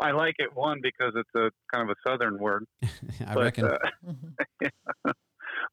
[0.00, 2.64] I like it, one, because it's a kind of a southern word.
[3.26, 3.64] I but, reckon.
[3.66, 4.70] uh, Mhm.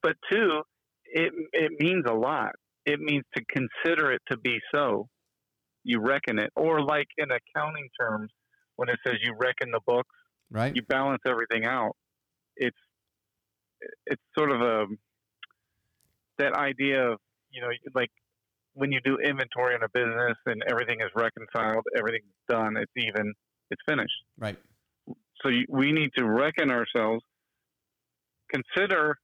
[0.02, 0.62] but two,
[1.06, 2.52] it, it means a lot.
[2.86, 5.08] It means to consider it to be so.
[5.84, 6.52] You reckon it.
[6.56, 8.30] Or, like in accounting terms,
[8.76, 10.10] when it says you reckon the books,
[10.52, 10.76] Right.
[10.76, 11.96] you balance everything out.
[12.56, 12.78] It's
[14.06, 14.86] it's sort of a
[16.38, 17.18] that idea of
[17.52, 18.10] you know like
[18.74, 23.34] when you do inventory in a business and everything is reconciled, everything's done, it's even,
[23.70, 24.14] it's finished.
[24.38, 24.58] right.
[25.42, 27.24] So you, we need to reckon ourselves,
[28.52, 29.16] consider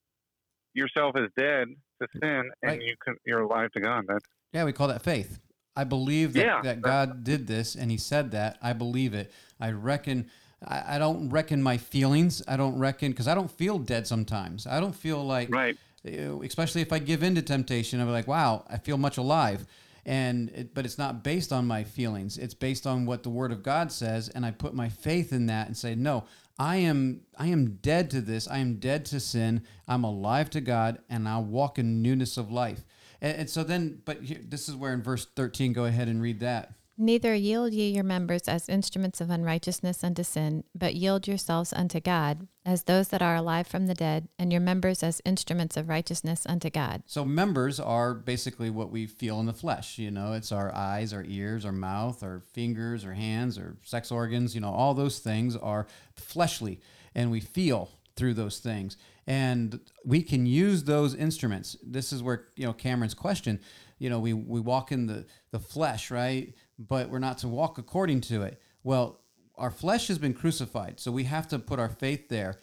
[0.73, 1.67] yourself as dead
[1.99, 2.81] to sin, and Right.
[2.81, 4.05] you can, you're alive to God.
[4.07, 5.39] That's Yeah, we call that faith.
[5.75, 6.61] I believe that, Yeah.
[6.63, 8.57] that God did this and he said that.
[8.61, 9.31] I believe it.
[9.59, 10.29] I reckon,
[10.65, 12.41] I, I don't reckon my feelings.
[12.47, 14.67] I don't reckon, because I don't feel dead sometimes.
[14.67, 15.77] I don't feel like, right.
[16.05, 19.65] uh, especially if I give in to temptation, I'm like, wow, I feel much alive.
[20.05, 22.37] And it, but it's not based on my feelings.
[22.37, 25.45] It's based on what the Word of God says, and I put my faith in
[25.47, 26.23] that and say, no,
[26.59, 28.47] I am I am dead to this.
[28.47, 29.63] I am dead to sin.
[29.87, 32.85] I'm alive to God, and I walk in newness of life.
[33.21, 36.21] And, and so then, but here, this is where in verse 13, go ahead and
[36.21, 36.73] read that.
[37.01, 42.01] Neither yield ye your members as instruments of unrighteousness unto sin, but yield yourselves unto
[42.01, 45.87] God as those that are alive from the dead, and your members as instruments of
[45.87, 47.01] righteousness unto God.
[47.05, 49.97] So members are basically what we feel in the flesh.
[49.97, 54.11] You know, it's our eyes, our ears, our mouth, our fingers, our hands, our sex
[54.11, 54.53] organs.
[54.53, 55.87] You know, all those things are
[56.17, 56.81] fleshly,
[57.15, 58.97] and we feel through those things.
[59.25, 61.77] And we can use those instruments.
[61.81, 63.61] This is where you know Cameron's question.
[63.99, 66.53] You know, we we walk in the the flesh, right?
[66.79, 68.61] But we're not to walk according to it.
[68.83, 69.19] Well,
[69.57, 72.55] our flesh has been crucified, so we have to put our faith there.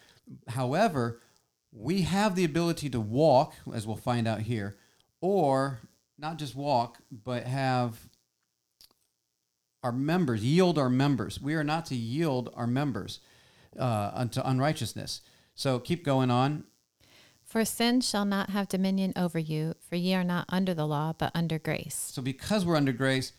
[0.48, 1.20] However,
[1.70, 4.76] we have the ability to walk, as we'll find out here,
[5.20, 5.80] or
[6.18, 8.08] not just walk, but have
[9.82, 11.40] our members yield our members.
[11.40, 13.20] We are not to yield our members
[13.78, 15.20] uh, unto unrighteousness.
[15.54, 16.64] So keep going on.
[17.44, 21.12] For sin shall not have dominion over you, for ye are not under the law,
[21.16, 22.10] but under grace.
[22.12, 23.32] So because we're under grace,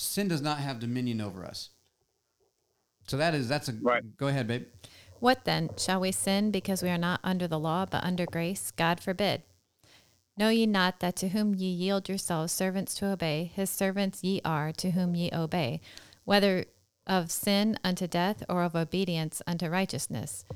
[0.00, 1.70] sin does not have dominion over us.
[3.06, 4.16] So that is that's a Right.
[4.16, 4.66] go ahead, babe.
[5.18, 5.70] What then?
[5.76, 8.70] Shall we sin because we are not under the law, but under grace?
[8.70, 9.42] God forbid.
[10.36, 14.40] Know ye not that to whom ye yield yourselves servants to obey, his servants ye
[14.44, 15.82] are to whom ye obey,
[16.24, 16.64] whether
[17.06, 20.46] of sin unto death or of obedience unto righteousness?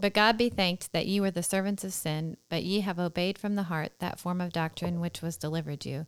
[0.00, 3.36] But God be thanked that ye were the servants of sin, but ye have obeyed
[3.36, 6.06] from the heart that form of doctrine which was delivered you.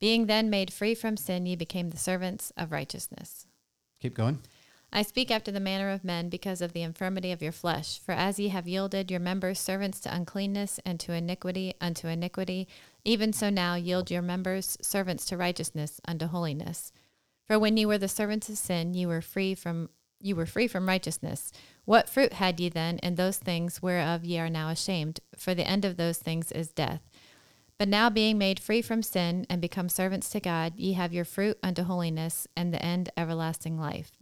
[0.00, 3.46] Being then made free from sin, ye became the servants of righteousness.
[4.00, 4.40] Keep going.
[4.92, 8.00] I speak after the manner of men because of the infirmity of your flesh.
[8.00, 12.66] For as ye have yielded your members servants to uncleanness and to iniquity unto iniquity,
[13.04, 16.92] even so now yield your members servants to righteousness unto holiness.
[17.46, 19.90] For when ye were the servants of sin, ye were free from
[20.22, 21.50] you were free from righteousness.
[21.84, 25.20] What fruit had ye then in those things whereof ye are now ashamed?
[25.36, 27.00] For the end of those things is death.
[27.80, 31.24] But now being made free from sin and become servants to God, ye have your
[31.24, 34.12] fruit unto holiness, and the end everlasting life.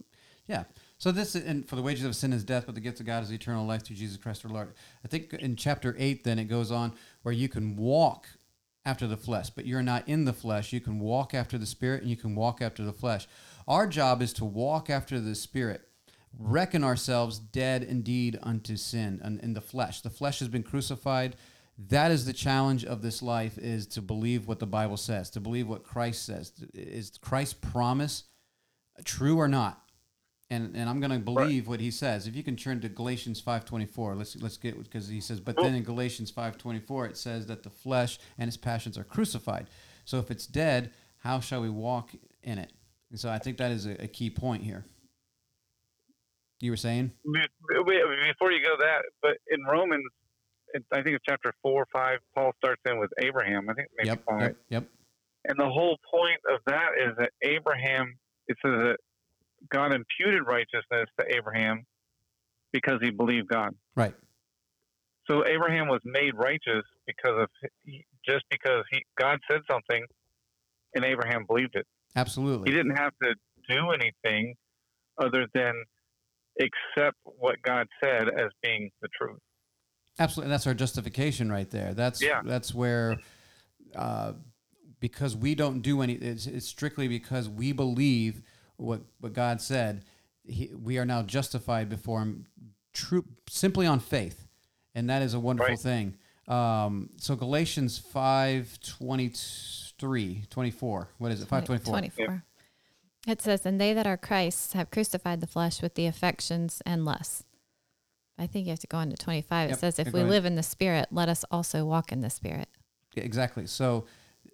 [0.47, 0.63] Yeah.
[0.97, 3.21] So this and for the wages of sin is death, but the gift of God
[3.21, 4.71] is eternal life through Jesus Christ our Lord.
[5.03, 6.93] I think in chapter eight, then it goes on
[7.23, 8.29] where you can walk
[8.85, 10.71] after the flesh, but you're not in the flesh.
[10.71, 13.27] You can walk after the spirit and you can walk after the flesh.
[13.67, 15.81] Our job is to walk after the spirit,
[16.37, 19.99] reckon ourselves dead indeed unto sin and in the flesh.
[19.99, 21.35] The flesh has been crucified.
[21.87, 25.39] That is the challenge of this life is to believe what the Bible says, to
[25.39, 26.51] believe what Christ says.
[26.73, 28.25] Is Christ's promise
[29.05, 29.81] true or not?
[30.49, 32.27] and and I'm going to believe what he says.
[32.27, 35.75] If you can turn to Galatians 5:24, let's let's get because he says, but then
[35.75, 39.67] in Galatians 5:24 it says that the flesh and its passions are crucified.
[40.05, 42.11] So if it's dead, how shall we walk
[42.41, 42.71] in it?
[43.11, 44.85] And so I think that is a, a key point here.
[46.61, 47.11] You were saying?
[47.23, 50.03] Before you go that, but in Romans,
[50.73, 53.69] it- I think it's chapter four or five, Paul starts in with Abraham.
[53.69, 54.41] I think maybe Yep, five.
[54.41, 54.83] yep, yep.
[55.45, 58.17] And the whole point of that is that Abraham,
[58.47, 58.97] it says that
[59.69, 61.85] God imputed righteousness to Abraham
[62.71, 63.75] because he believed God.
[63.95, 64.13] Right.
[65.29, 67.49] So Abraham was made righteous because of
[68.27, 70.05] just because he God said something,
[70.95, 71.85] and Abraham believed it.
[72.15, 72.69] Absolutely.
[72.71, 73.35] He didn't have to
[73.67, 74.55] do anything
[75.17, 75.73] other than
[76.59, 79.39] accept what God said as being the truth.
[80.19, 80.51] Absolutely.
[80.51, 81.93] That's our justification right there.
[81.93, 82.41] That's Yeah.
[82.43, 83.17] that's where
[83.95, 84.33] uh,
[84.99, 88.41] because we don't do any it's, it's strictly because we believe
[88.77, 90.03] what what God said.
[90.43, 92.45] He, we are now justified before him
[92.93, 94.47] true simply on faith.
[94.95, 95.79] And that is a wonderful Right.
[95.79, 96.17] thing.
[96.47, 101.09] Um, so Galatians 5 23, 24.
[101.19, 101.47] What is it?
[101.47, 101.91] 524.
[101.93, 102.43] 24.
[103.27, 107.05] It says, And they that are Christ's have crucified the flesh with the affections and
[107.05, 107.43] lusts.
[108.39, 109.69] I think you have to go on to 25.
[109.69, 109.77] Yep.
[109.77, 110.31] It says, If we ahead.
[110.31, 112.69] live in the Spirit, let us also walk in the Spirit.
[113.15, 113.67] Yeah, Exactly.
[113.67, 114.05] So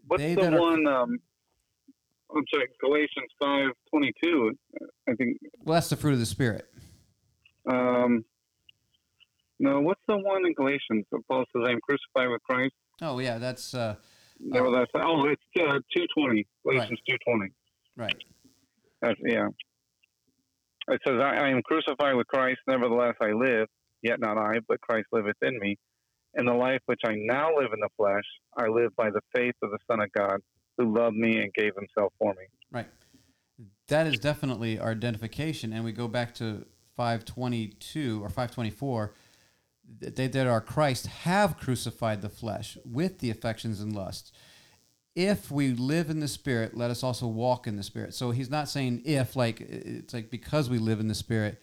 [0.07, 0.87] What's they the that are one?
[0.87, 1.19] Um,
[2.35, 4.51] I'm sorry, Galatians five twenty two.
[5.07, 5.37] I think.
[5.63, 6.67] Well, that's the fruit of the spirit.
[7.69, 8.25] Um,
[9.59, 11.05] no, what's the one in Galatians?
[11.11, 13.95] that Paul says, "I'm crucified with Christ." Oh yeah, that's uh,
[14.39, 16.45] Nevertheless, oh, it's uh, two twenty.
[16.63, 17.51] Galatians two twenty.
[17.95, 18.15] right.
[19.01, 19.47] That's, yeah.
[20.87, 23.67] It says, I, I am crucified with Christ, nevertheless I live,
[24.01, 25.77] yet not I, but Christ liveth in me.
[26.35, 28.23] In the life which I now live in the flesh,
[28.57, 30.41] I live by the faith of the Son of God,
[30.77, 32.45] who loved me and gave himself for me.
[32.71, 32.87] Right.
[33.87, 35.71] That is definitely our identification.
[35.71, 36.65] And we go back to
[36.97, 39.13] 522 or 524.
[39.99, 44.31] that They that are Christ have crucified the flesh with the affections and lusts.
[45.15, 48.13] If we live in the Spirit, let us also walk in the Spirit.
[48.13, 51.61] So he's not saying if, like, it's like because we live in the Spirit.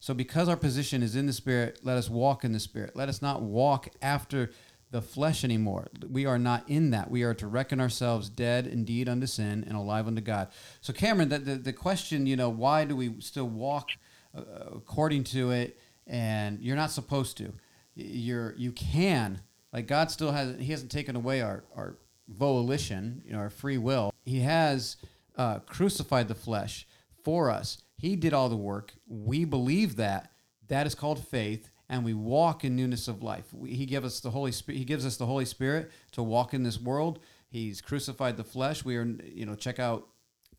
[0.00, 2.96] So because our position is in the Spirit, let us walk in the Spirit.
[2.96, 4.50] Let us not walk after
[4.90, 5.88] the flesh anymore.
[6.08, 7.10] We are not in that.
[7.10, 10.48] We are to reckon ourselves dead indeed unto sin and alive unto God.
[10.80, 13.88] So Cameron, the, the, the question, you know, why do we still walk
[14.36, 14.42] uh,
[14.72, 15.78] according to it?
[16.06, 17.52] And you're not supposed to.
[17.96, 19.40] You're you can
[19.72, 21.96] like God still has He hasn't taken away our our
[22.28, 24.12] volition, you know, our free will.
[24.24, 24.96] He has
[25.36, 26.86] uh, crucified the flesh
[27.22, 27.78] for us.
[27.96, 28.94] He did all the work.
[29.06, 30.30] We believe that.
[30.68, 33.52] That is called faith, and we walk in newness of life.
[33.52, 34.78] We, he gives us the Holy Spirit.
[34.78, 37.20] He gives us the Holy Spirit to walk in this world.
[37.48, 38.84] He's crucified the flesh.
[38.84, 40.08] We are, you know, check out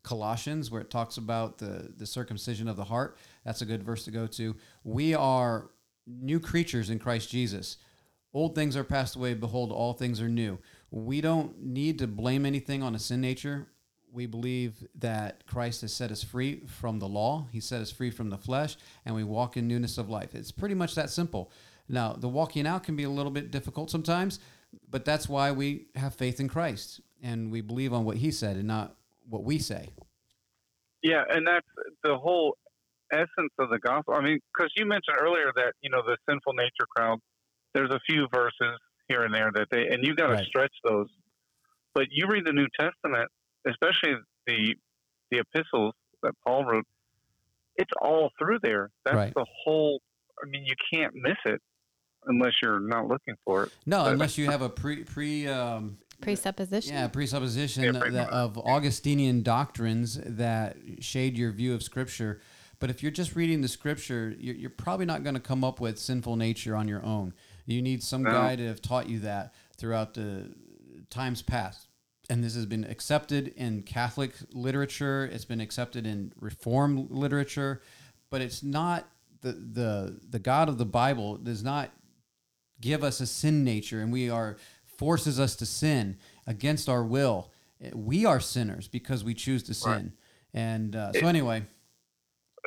[0.04, 3.18] Colossians where it talks about the the circumcision of the heart.
[3.44, 4.56] That's a good verse to go to.
[4.84, 5.72] We are
[6.06, 7.78] new creatures in Christ Jesus.
[8.34, 9.34] Old things are passed away.
[9.34, 10.60] Behold, all things are new.
[10.96, 13.68] We don't need to blame anything on a sin nature.
[14.14, 17.48] We believe that Christ has set us free from the law.
[17.52, 20.34] He set us free from the flesh, and we walk in newness of life.
[20.34, 21.52] It's pretty much that simple.
[21.90, 24.40] Now, the walking out can be a little bit difficult sometimes,
[24.90, 28.56] but that's why we have faith in Christ and we believe on what He said
[28.56, 28.96] and not
[29.30, 29.90] what we say.
[31.04, 31.68] Yeah, and that's
[32.06, 32.56] the whole
[33.12, 34.14] essence of the gospel.
[34.14, 37.20] I mean, because you mentioned earlier that you know the sinful nature crowd.
[37.74, 40.46] There's a few verses here and there that they, and you got to Right.
[40.46, 41.08] stretch those.
[41.94, 43.30] But you read the New Testament,
[43.68, 44.16] especially
[44.48, 44.76] the
[45.32, 46.86] the epistles that Paul wrote.
[47.78, 48.92] It's all through there.
[49.06, 49.34] That's Right.
[49.34, 50.02] the whole.
[50.42, 51.62] I mean, you can't miss it
[52.26, 53.74] unless you're not looking for it.
[53.86, 56.94] No, But- unless you have a pre pre um, Presupposition.
[56.94, 62.40] yeah presupposition Yeah, pretty that, of Augustinian doctrines that shade your view of Scripture.
[62.80, 65.80] But if you're just reading the Scripture, you're, you're probably not going to come up
[65.80, 67.34] with sinful nature on your own.
[67.66, 68.32] You need some No.
[68.32, 70.56] guy to have taught you that throughout the
[71.10, 71.88] times past.
[72.30, 75.26] And this has been accepted in Catholic literature.
[75.26, 77.82] It's been accepted in Reform literature,
[78.30, 79.08] but it's not
[79.42, 81.92] the the the God of the Bible does not
[82.82, 87.52] give us a sin nature and we are forces us to sin against our will
[87.94, 90.14] we are sinners because we choose to sin
[90.54, 91.64] and uh, so anyway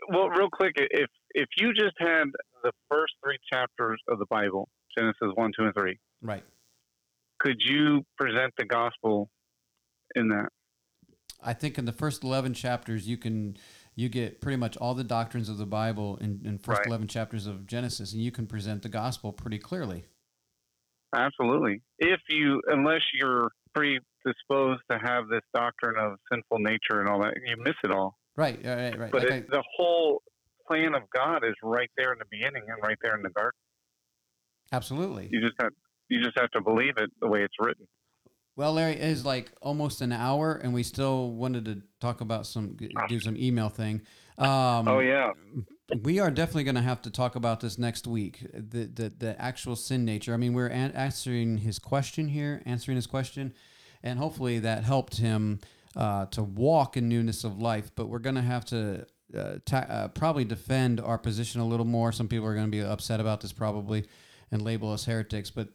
[0.09, 2.25] well, real quick, if if you just had
[2.63, 6.45] the first three chapters of the Bible, Genesis one, two, and three, right
[7.39, 9.31] could you present the gospel
[10.15, 10.49] in that?
[11.43, 13.57] i think in the first 11 chapters you can
[13.95, 16.89] you get pretty much all the doctrines of the bible in, in first Right.
[16.89, 20.05] 11 chapters of genesis and you can present the gospel pretty clearly
[21.15, 21.81] Absolutely.
[21.99, 27.35] If you, unless you're predisposed to have this doctrine of sinful nature and all that,
[27.47, 28.19] you miss it all.
[28.37, 29.11] right right right, right.
[29.11, 30.23] But Like it, the whole
[30.67, 33.59] plan of God is right there in the beginning and right there in the garden.
[34.73, 35.73] Absolutely You just have
[36.09, 37.87] you just have to believe it the way it's written.
[38.57, 42.45] Well, Larry, it is like almost an hour, and we still wanted to talk about
[42.45, 42.77] some,
[43.09, 44.03] do some email thing.
[44.37, 45.31] Um, oh yeah,
[46.03, 48.45] we are definitely going to have to talk about this next week.
[48.53, 50.35] The the, the actual sin nature.
[50.35, 53.55] I mean, we're an- answering his question here, answering his question,
[54.03, 55.61] and hopefully that helped him
[55.95, 57.93] uh, to walk in newness of life.
[57.95, 59.07] But we're going to have to.
[59.37, 62.13] Uh, ta- uh, probably defend our position a little more.
[62.13, 64.07] Some people are going to be upset about this probably
[64.51, 65.69] and label us heretics, but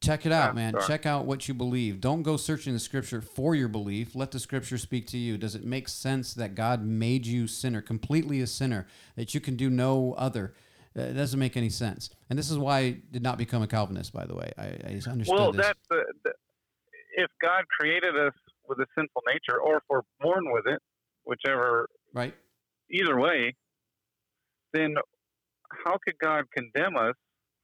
[0.00, 0.74] check it out, man.
[0.86, 2.00] Check out what you believe.
[2.00, 4.14] Don't go searching the scripture for your belief.
[4.14, 5.36] Let the scripture speak to you.
[5.36, 9.56] Does it make sense that God made you sinner, completely a sinner, that you can
[9.56, 10.54] do no other?
[10.96, 12.10] Uh, It doesn't make any sense.
[12.28, 14.50] And this is why I did not become a Calvinist, by the way.
[14.58, 15.66] I, I understood well, this.
[15.66, 16.32] that's the, the
[17.16, 18.32] if God created us
[18.68, 20.80] with a sinful nature, or if we're born with it,
[21.24, 22.34] whichever, right?
[22.90, 23.54] either way,
[24.72, 24.94] then
[25.84, 27.14] how could God condemn us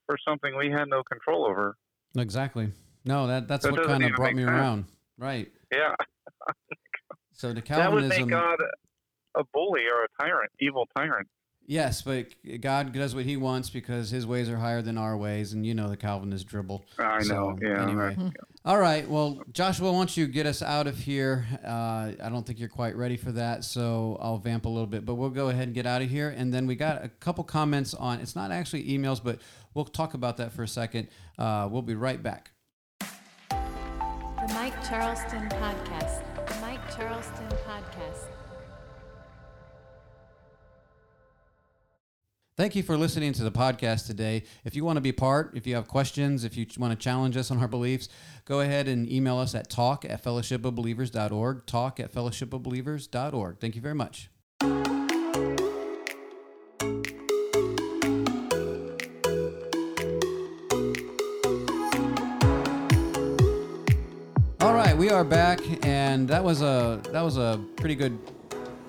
[0.07, 1.77] for something we had no control over?
[2.17, 2.71] Exactly.
[3.05, 4.51] No, that that's That what kind of brought me sense.
[4.51, 4.85] around.
[5.19, 5.51] Right.
[5.73, 5.95] Yeah,
[7.33, 8.59] So the that would make God
[9.35, 11.29] a bully or a tyrant, evil tyrant.
[11.67, 12.27] Yes, but
[12.61, 15.75] God does what He wants because His ways are higher than our ways, and you
[15.75, 16.85] know the Calvinist dribble.
[16.99, 17.59] I know.
[17.61, 17.83] Yeah.
[17.83, 18.33] Anyway, right.
[18.64, 19.09] all right.
[19.09, 21.47] Well, Joshua, why don't you get us out of here?
[21.64, 25.05] Uh, I don't think you're quite ready for that, so I'll vamp a little bit.
[25.05, 27.43] But we'll go ahead and get out of here, and then we got a couple
[27.45, 28.21] comments on.
[28.21, 29.41] It's not actually emails, but
[29.75, 31.09] we'll talk about that for a second.
[31.39, 32.53] Uh, we'll be right back.
[33.01, 36.23] The Mike Charleston Podcast.
[36.47, 37.49] The Mike Charleston
[42.57, 44.45] Thank you for listening to the podcast today.
[44.65, 47.37] If you want to be part, if you have questions, if you want to challenge
[47.37, 48.09] us on our beliefs,
[48.47, 51.67] go ahead and email us at talk at fellowshipofbelievers.org.
[51.67, 53.61] Talk at fellowshipofbelievers.org.
[53.61, 54.31] Thank you very much.
[64.63, 68.19] All right, we are back, and that was a that was a pretty good.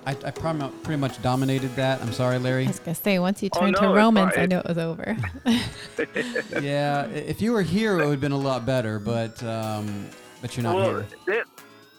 [0.08, 2.00] I, I pretty much dominated that.
[2.00, 2.64] I'm sorry, Larry.
[2.64, 4.32] I was gonna say once you Oh, no, to Romans.
[4.38, 5.14] I knew it was over.
[6.62, 8.98] yeah, if you were here, it would have been a lot better.
[8.98, 10.08] But um,
[10.40, 11.40] but you're not well, here.
[11.40, 11.44] it,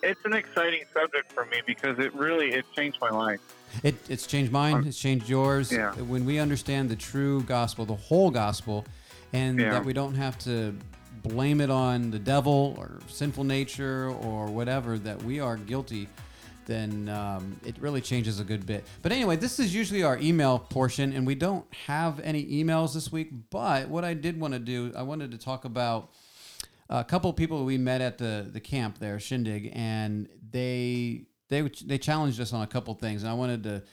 [0.01, 3.41] it's an exciting subject for me because it really it changed my life.
[3.83, 4.85] It, it's changed mine.
[4.87, 5.71] It's changed yours.
[5.71, 5.91] Yeah.
[5.93, 8.85] When we understand the true gospel, the whole gospel,
[9.33, 9.69] and Yeah.
[9.73, 10.75] that we don't have to
[11.21, 16.07] blame it on the devil or sinful nature or whatever, that we are guilty,
[16.69, 18.85] then um, it really changes a good bit.
[19.01, 23.11] But anyway, this is usually our email portion, and we don't have any emails this
[23.11, 23.31] week.
[23.49, 26.11] But what I did want to do, I wanted to talk about
[26.89, 31.97] a couple people we met at the the camp there, Shindig, and they they they
[31.97, 33.83] challenged us on a couple things, and I wanted to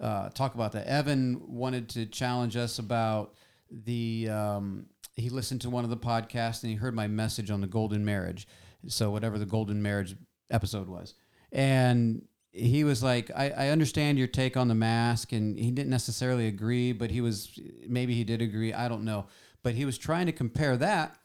[0.00, 0.86] uh, talk about that.
[0.86, 3.34] Evan wanted to challenge us about
[3.70, 4.28] the.
[4.30, 7.66] Um, he listened to one of the podcasts and he heard my message on the
[7.66, 8.48] golden marriage.
[8.88, 10.16] So whatever the golden marriage
[10.50, 11.14] episode was,
[11.52, 15.90] and he was like, I, I understand your take on the mask, and he didn't
[15.90, 18.72] necessarily agree, but he was maybe he did agree.
[18.74, 19.26] I don't know,
[19.62, 21.16] but he was trying to compare that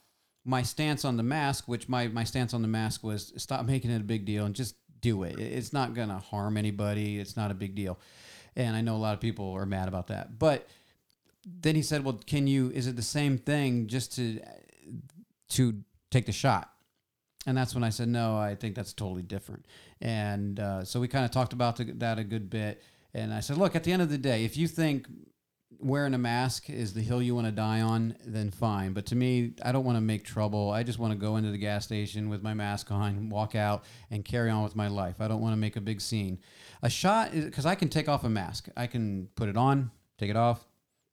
[0.45, 3.91] my stance on the mask, which my, my stance on the mask was stop making
[3.91, 5.37] it a big deal and just do it.
[5.37, 7.19] It- It's not going to harm anybody.
[7.19, 7.99] It's not a big deal.
[8.55, 10.39] And I know a lot of people are mad about that.
[10.39, 10.65] But
[11.45, 14.39] then he said, well, can you, is it the same thing just to,
[15.49, 16.71] to take the shot?
[17.47, 19.65] And that's when I said, no, I think that's totally different.
[20.01, 22.83] And uh, so we kind of talked about that a good bit.
[23.13, 25.07] And I said, look, at the end of the day, if you think
[25.79, 28.93] wearing a mask is the hill you want to die on, then fine.
[28.93, 30.71] But to me, I don't want to make trouble.
[30.71, 33.83] I just want to go into the gas station with my mask on, walk out,
[34.11, 35.21] and carry on with my life.
[35.21, 36.39] I don't want to make a big scene.
[36.83, 39.91] A shot is because I can take off a mask, I can put it on,
[40.17, 40.67] take it off.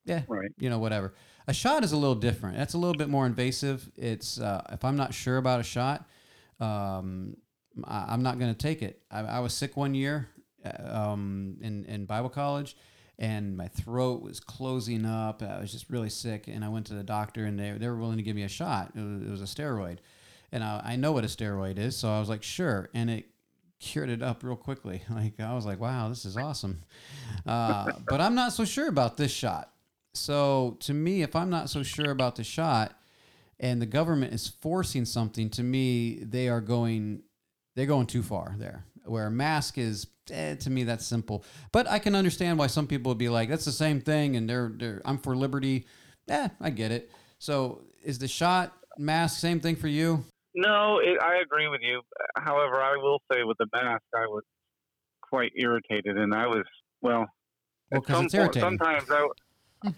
[0.05, 0.51] Yeah, Right.
[0.59, 1.15] you know, whatever.
[1.47, 2.57] A shot is a little different.
[2.59, 3.91] That's a little bit more invasive.
[3.97, 6.07] It's uh, if I'm not sure about a shot,
[6.61, 7.37] um,
[7.85, 9.03] I, I'm not going to take it.
[9.11, 10.29] I, I was sick one year
[10.65, 12.77] uh, um, in in Bible college,
[13.19, 15.43] and my throat was closing up.
[15.43, 17.97] I was just really sick, and I went to the doctor, and they they were
[17.97, 18.93] willing to give me a shot.
[18.95, 19.99] It was, it was a steroid,
[20.53, 23.27] and I, I know what a steroid is, so I was like, sure, and it
[23.81, 25.03] cured it up real quickly.
[25.11, 26.83] Like I was like, wow, this is awesome.
[27.47, 29.71] Uh, but I'm not so sure about this shot.
[30.15, 32.97] So to me, if I'm not so sure about the shot,
[33.61, 37.23] and the government is forcing something, to me, they are going,
[37.75, 38.85] they're going too far there.
[39.05, 41.45] Where a mask is, eh, to me, that's simple.
[41.73, 44.49] But I can understand why some people would be like, that's the same thing, and
[44.49, 45.87] they're, they're I'm for liberty.
[46.27, 47.11] Yeah, I get it.
[47.39, 50.25] So is the shot mask same thing for you?
[50.55, 52.01] No, it, I agree with you.
[52.37, 54.45] However, I will say with the mask, I was
[55.21, 56.65] quite irritated, and I was
[57.03, 57.27] well.
[57.91, 59.27] Well, at 'cause some it's point, sometimes I,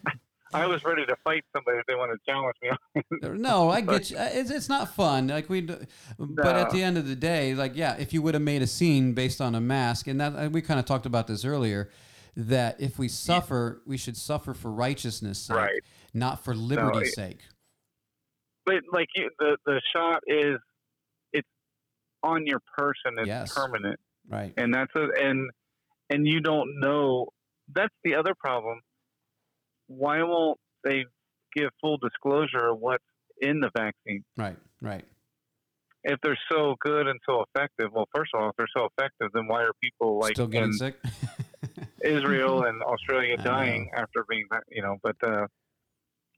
[0.55, 3.39] I was ready to fight somebody if they want to challenge me.
[3.41, 4.17] No, I get you.
[4.19, 5.27] It's, it's not fun.
[5.29, 8.43] Like we, but at the end of the day, like yeah, if you would have
[8.43, 11.45] made a scene based on a mask, and that we kind of talked about this
[11.45, 11.91] earlier,
[12.37, 15.83] that if we suffer, we should suffer for righteousness' sake, Right.
[16.15, 17.41] not for liberty's it- sake.
[18.65, 20.59] but like you, the the shot is
[21.33, 21.49] it's
[22.23, 23.19] on your person.
[23.19, 23.55] It's Yes.
[23.55, 24.55] permanent, Right.
[24.57, 25.51] and that's a, and
[26.11, 27.27] and you don't know.
[27.75, 28.81] That's the other problem.
[29.89, 31.05] Why won't they
[31.55, 33.05] give full disclosure of what's
[33.41, 34.25] in the vaccine?
[34.37, 34.57] Right.
[34.83, 35.05] Right.
[36.05, 39.29] if they're so good and so effective, well, first of all, if they're so effective,
[39.35, 40.97] then why are people like Still getting in sick.
[42.05, 44.97] Israel and Australia dying after being, you know?
[45.03, 45.47] But uh,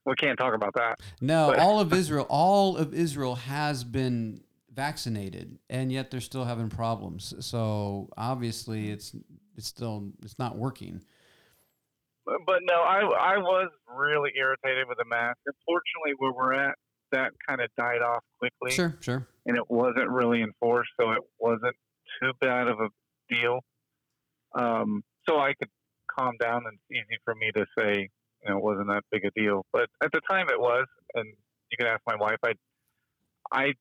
[0.06, 1.00] we can't talk about that.
[1.20, 4.42] No, But- all of Israel, all of Israel has been
[4.72, 7.34] vaccinated, and yet they're still having problems.
[7.40, 9.14] So obviously, it's
[9.56, 11.02] it's still it's not working.
[12.46, 15.38] But, no, I I was really irritated with the mask.
[15.46, 16.74] Unfortunately, where we're at,
[17.12, 19.26] that kind of died off quickly, Sure, sure.
[19.46, 21.74] and it wasn't really enforced, so it wasn't
[22.20, 22.88] too bad of a
[23.34, 23.60] deal.
[24.54, 25.68] Um, so I could
[26.18, 28.08] calm down and it's easy for me to say,
[28.42, 29.64] you know, it wasn't that big a deal.
[29.72, 31.26] But at the time it was, and
[31.70, 32.38] you can ask my wife.
[32.44, 32.52] I
[33.52, 33.72] I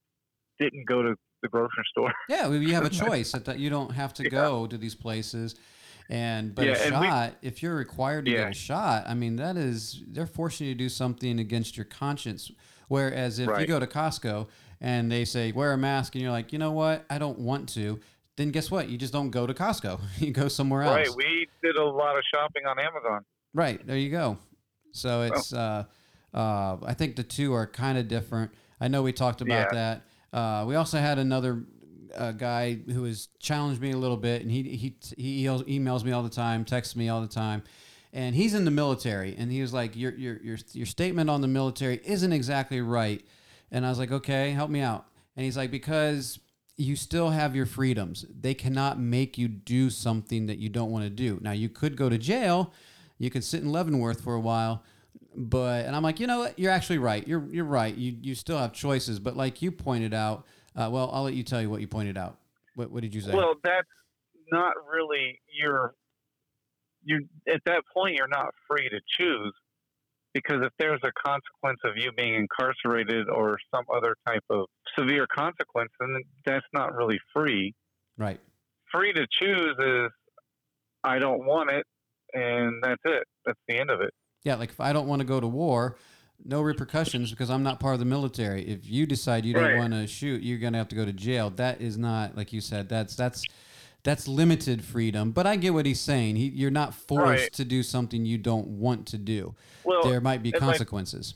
[0.60, 2.12] didn't go to the grocery store.
[2.30, 4.30] Yeah, well, you have a choice that, that you don't have to Yeah.
[4.30, 5.56] go to these places.
[6.10, 8.38] And but a Yeah, we- shot, if you're required to Yeah.
[8.44, 11.86] get a shot, I mean that is they're forcing you to do something against your
[11.86, 12.50] conscience.
[12.88, 14.48] Whereas if you go to Costco
[14.80, 17.68] and they say wear a mask and you're like, you know what, I don't want
[17.70, 18.00] to,
[18.38, 18.88] then guess what?
[18.88, 20.00] You just don't go to Costco.
[20.20, 20.96] You go somewhere else.
[20.96, 21.16] Right.
[21.16, 23.26] We did a lot of shopping on Amazon.
[23.54, 24.38] Right there, you go.
[24.94, 25.84] So it's uh,
[26.34, 28.52] uh, I think the two are kind of different.
[28.80, 30.04] I know we talked about that.
[30.32, 31.64] Uh, we also had another
[32.18, 36.12] uh, guy who has challenged me a little bit, and he he he emails me
[36.12, 37.64] all the time, texts me all the time,
[38.14, 41.42] and he's in the military, and he was like, "Your your your your statement on
[41.42, 43.24] the military isn't exactly right,"
[43.72, 45.06] and I was like, "Okay, help me out,"
[45.36, 46.40] and he's like, "Because."
[46.80, 48.24] You still have your freedoms.
[48.30, 51.40] They cannot make you do something that you don't want to do.
[51.42, 52.72] Now, you could go to jail,
[53.18, 54.84] you could sit in Leavenworth for a while,
[55.36, 56.58] but and I'm like, you know what?
[56.58, 57.28] You're actually right.
[57.28, 57.96] You're you're right.
[57.96, 60.46] You you still have choices, but like you pointed out,
[60.78, 62.38] uh, well, I'll let you tell you what you pointed out.
[62.76, 63.34] What what did you say?
[63.34, 63.88] Well, that's
[64.52, 65.94] not really your.
[67.04, 69.54] You at that point you're not free to choose,
[70.34, 74.66] because if there's a consequence of you being incarcerated or some other type of
[74.98, 76.16] severe consequence, then
[76.46, 77.74] that's not really free.
[78.18, 78.40] right.
[78.92, 80.12] Free to choose is,
[81.04, 81.86] I don't want it,
[82.34, 83.24] and that's it.
[83.46, 84.12] That's the end of it.
[84.44, 85.98] Yeah, like if I don't want to go to war,
[86.44, 88.64] no repercussions because I'm not part of the military.
[88.68, 91.50] If you decide you don't want to shoot, you're gonna have to go to jail.
[91.52, 92.90] That is not like you said.
[92.90, 93.44] That's that's
[94.04, 95.32] that's limited freedom.
[95.32, 96.36] But I get what he's saying.
[96.38, 97.54] He, you're not forced Right.
[97.54, 99.56] to do something you don't want to do.
[99.84, 101.36] Well, there might be it's like- consequences.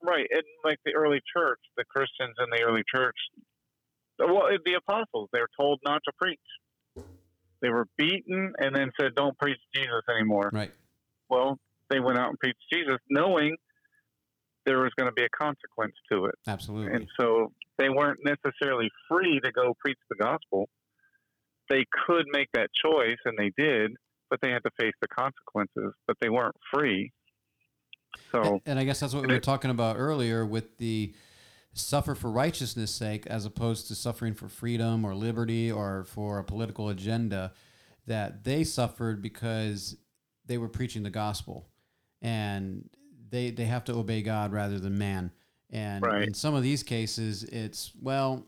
[0.00, 3.16] Right, and like the early church, the Christians in the early church,
[4.20, 7.04] well, the apostles, they're told not to preach.
[7.60, 10.70] They were beaten and then said, "Don't preach Jesus anymore." right.
[11.28, 11.58] Well,
[11.90, 13.56] they went out and preached Jesus, knowing
[14.68, 16.92] there was going to be a consequence to it, Absolutely.
[16.92, 20.68] and so they weren't necessarily free to go preach the gospel.
[21.70, 23.92] They could make that choice, and they did,
[24.28, 25.94] but they had to face the consequences.
[26.06, 27.12] But they weren't free.
[28.30, 31.14] So And I guess that's what we were talking about earlier with the
[31.72, 36.44] suffer for righteousness' sake as opposed to suffering for freedom or liberty or for a
[36.44, 37.52] political agenda,
[38.06, 39.96] that they suffered because
[40.46, 41.68] they were preaching the gospel
[42.20, 42.88] and
[43.30, 45.30] they, they have to obey God rather than man.
[45.70, 46.22] And Right.
[46.26, 48.46] in some of these cases, it's, well,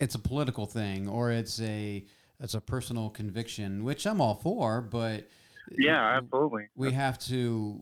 [0.00, 2.04] it's a political thing or it's a,
[2.40, 5.28] it's a personal conviction, which I'm all for, but
[5.78, 6.68] yeah, absolutely.
[6.76, 7.80] we have to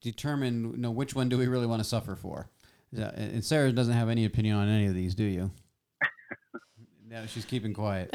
[0.00, 2.48] determine you know which one do we really want to suffer for
[2.96, 5.50] and sarah doesn't have any opinion on any of these do you
[7.06, 8.14] no she's keeping quiet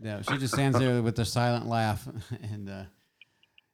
[0.00, 2.08] no she just stands there with a silent laugh
[2.52, 2.82] and uh,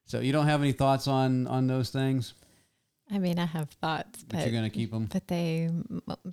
[0.08, 2.34] so you don't have any thoughts on on those things
[3.10, 5.70] I mean, I have thoughts, but but you're going to keep them but they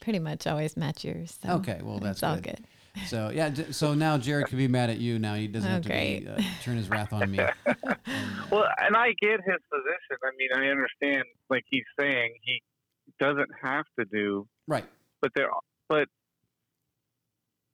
[0.02, 1.38] pretty much always match yours.
[1.42, 2.66] So okay well that's it's all good.
[2.96, 3.08] good.
[3.08, 5.84] so yeah so now jared can be mad at you now he doesn't Oh, have
[5.84, 7.38] to be, uh, turn his wrath on me
[8.52, 10.18] Well, and I get his position.
[10.24, 12.62] I mean, I understand, like he's saying, he
[13.20, 14.86] doesn't have to do, right
[15.22, 15.50] but there,
[15.90, 16.08] but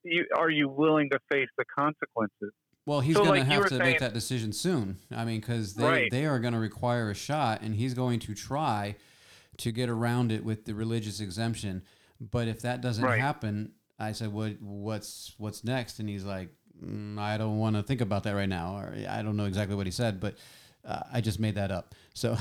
[0.03, 2.51] you are you willing to face the consequences?
[2.85, 4.97] Well, he's So, going like to have to saying- make that decision soon.
[5.15, 6.11] I mean, because they, Right.
[6.11, 8.95] they are going to require a shot, and he's going to try
[9.57, 11.83] to get around it with the religious exemption.
[12.19, 13.19] But if that doesn't Right.
[13.19, 16.49] happen, I said, "What what's what's next?" And he's like,
[16.83, 19.75] mm, "I don't want to think about that right now." Or I don't know exactly
[19.75, 20.35] what he said, but
[20.83, 21.93] uh, I just made that up.
[22.15, 22.35] So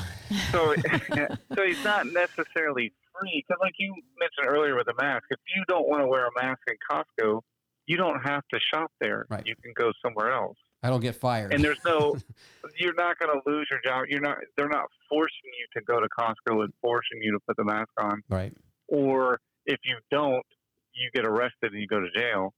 [0.53, 0.75] So,
[1.55, 5.63] so he's not necessarily free because, like you mentioned earlier with the mask, if you
[5.69, 7.43] don't want to wear a mask in Costco,
[7.91, 9.27] you don't have to shop there.
[9.29, 9.45] Right.
[9.45, 11.53] You can go somewhere else, I don't get fired.
[11.53, 12.17] and there's no.
[12.79, 14.05] You're not going to lose your job.
[14.09, 14.37] You're not.
[14.57, 17.91] They're not forcing you to go to Costco and forcing you to put the mask
[17.99, 18.23] on.
[18.29, 18.55] right.
[18.87, 20.47] or if you don't,
[20.95, 22.55] you get arrested and you go to jail.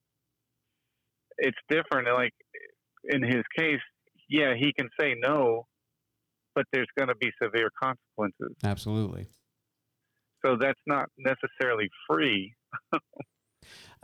[1.38, 2.08] It's different.
[2.14, 2.34] Like
[3.04, 3.80] in his case,
[4.28, 5.66] yeah, he can say no,
[6.54, 8.54] but there's going to be severe consequences.
[8.62, 9.28] Absolutely.
[10.44, 12.54] So that's not necessarily free.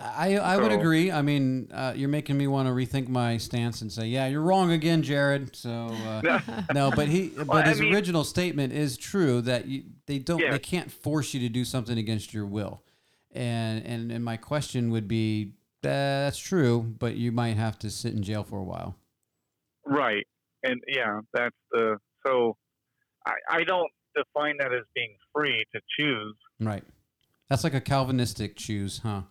[0.01, 1.11] I I would agree.
[1.11, 4.43] I mean, uh, you're making me want to rethink my stance and say, "Yeah, you're
[4.43, 6.41] wrong again, Jared." So uh,
[6.73, 10.39] no, but he but Well, his mean- original statement is true that you, they don't
[10.39, 10.53] Yeah.
[10.53, 12.83] they can't force you to do something against your will.
[13.33, 18.13] And and and my question would be that's true, but you might have to sit
[18.15, 18.97] in jail for a while.
[19.85, 20.27] Right.
[20.63, 21.99] And yeah, that's the.
[22.27, 22.57] So
[23.27, 26.35] I, I don't define that as being free to choose.
[26.61, 26.83] Right.
[27.49, 29.23] That's like a Calvinistic choose, huh?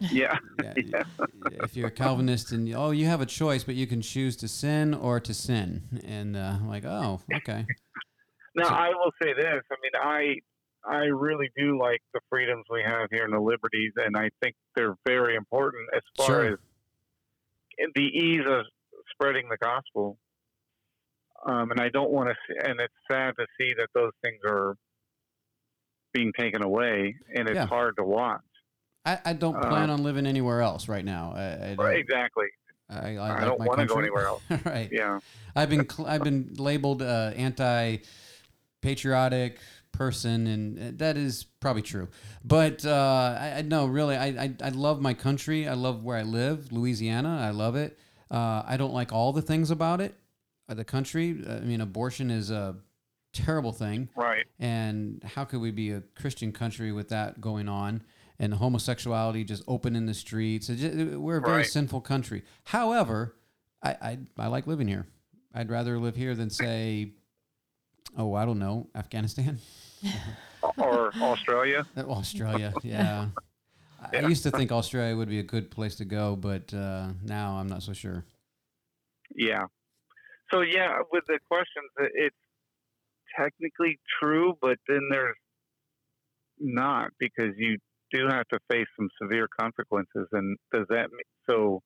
[0.10, 0.36] Yeah.
[0.62, 0.72] Yeah.
[0.76, 1.02] Yeah.
[1.62, 4.48] if you're a Calvinist and oh, you have a choice, but you can choose to
[4.48, 7.64] sin or to sin, and uh, I'm like, oh, okay,
[8.56, 9.62] Now, So- I will say this.
[9.70, 10.36] I mean, I
[10.86, 14.54] I really do like the freedoms we have here and the liberties, and I think
[14.76, 16.52] they're very important as far Sure.
[16.52, 16.58] as
[17.94, 18.66] the ease of
[19.12, 20.18] spreading the gospel.
[21.46, 24.38] Um, and I don't want to, see, and it's sad to see that those things
[24.46, 24.76] are
[26.12, 27.66] being taken away, and it's Yeah.
[27.66, 28.40] hard to watch.
[29.04, 31.32] I, I don't Uh, plan on living anywhere else right now.
[31.36, 32.46] I, I, don't- Exactly.
[32.88, 34.42] I, I, I don't like want to go anywhere else.
[34.64, 34.88] right.
[34.92, 35.20] Yeah.
[35.56, 39.58] I've been cl- I've been labeled uh, anti-patriotic
[39.92, 42.08] person, and uh, that is probably true.
[42.44, 45.68] But uh, I, I no, really, I, I I love my country.
[45.68, 47.38] I love where I live, Louisiana.
[47.40, 47.98] I love it.
[48.30, 50.14] Uh, I don't like all the things about it,
[50.68, 51.42] uh, the country.
[51.48, 52.76] I mean, abortion is a
[53.32, 54.44] terrible thing, Right.
[54.58, 58.02] and how could we be a Christian country with that going on?
[58.38, 60.68] And homosexuality just open in the streets.
[60.68, 61.66] It ju- we're a very Right.
[61.66, 62.42] sinful country.
[62.64, 63.36] However,
[63.82, 65.06] I, I I like living here.
[65.54, 67.12] I'd rather live here than say,
[68.18, 69.58] oh, I don't know, Afghanistan,
[70.78, 71.86] Or Australia.
[71.96, 72.72] Uh, Australia.
[72.82, 73.28] Yeah.
[74.12, 77.08] I- I used to think Australia would be a good place to go, but uh,
[77.22, 78.24] now I'm not so sure.
[79.34, 79.64] Yeah.
[80.50, 82.36] So yeah, with the questions, it's
[83.38, 85.36] technically true, but then there's
[86.58, 87.78] not because you
[88.14, 90.28] do have to face some severe consequences.
[90.32, 91.82] And does that mean, so?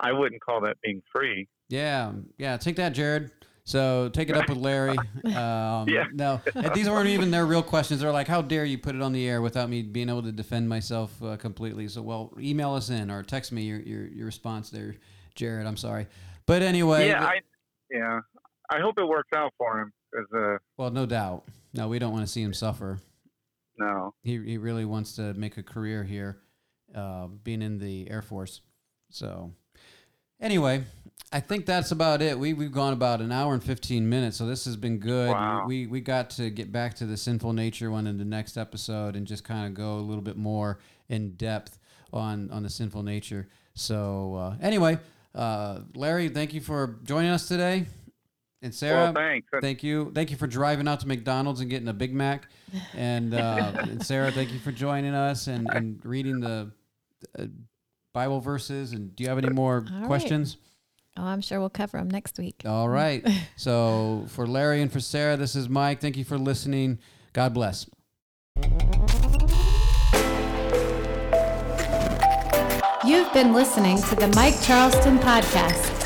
[0.00, 1.46] I wouldn't call that being free.
[1.68, 2.56] Yeah, yeah.
[2.56, 3.30] Take that, Jared.
[3.64, 4.96] So take it up with Larry.
[5.24, 6.06] Um, Yeah.
[6.12, 6.40] No,
[6.74, 8.00] these weren't even their real questions.
[8.00, 10.32] They're like, "How dare you put it on the air without me being able to
[10.32, 14.26] defend myself uh, completely?" So, well, email us in or text me your your, your
[14.26, 14.96] response there,
[15.34, 15.66] Jared.
[15.66, 16.06] I'm sorry,
[16.46, 17.08] but anyway.
[17.08, 17.40] yeah, I
[17.90, 18.20] yeah.
[18.70, 21.44] I hope it works out for him As a, well, no doubt.
[21.74, 22.98] No, we don't want to see him suffer.
[23.80, 26.38] No, He he really wants to make a career here,
[26.94, 28.60] uh, being in the Air Force.
[29.10, 29.52] So,
[30.40, 30.84] anyway,
[31.32, 32.38] I think that's about it.
[32.38, 35.30] We we've gone about an hour and fifteen minutes, so this has been good.
[35.30, 35.64] Wow.
[35.66, 39.16] We we got to get back to the sinful nature one in the next episode
[39.16, 40.78] and just kind of go a little bit more
[41.08, 41.78] in depth
[42.12, 43.48] on on the sinful nature.
[43.74, 44.98] So uh, anyway,
[45.34, 47.86] uh, Larry, thank you for joining us today,
[48.62, 49.04] and Sarah.
[49.04, 49.48] well, thanks.
[49.60, 50.12] Thank you.
[50.14, 52.48] Thank you for driving out to McDonald's and getting a Big Mac.
[52.94, 56.70] And, uh, and Sarah, thank you for joining us and, and reading the
[57.38, 57.44] uh,
[58.12, 58.92] Bible verses.
[58.92, 60.06] And do you have any more All right.
[60.06, 60.58] questions?
[61.16, 62.62] Oh, I'm sure we'll cover them next week.
[62.64, 63.26] All right.
[63.56, 66.00] So for Larry and for Sarah, this is Mike.
[66.00, 66.98] Thank you for listening.
[67.32, 67.86] God bless.
[73.02, 75.99] You've been listening to the Mike Charleston Podcast.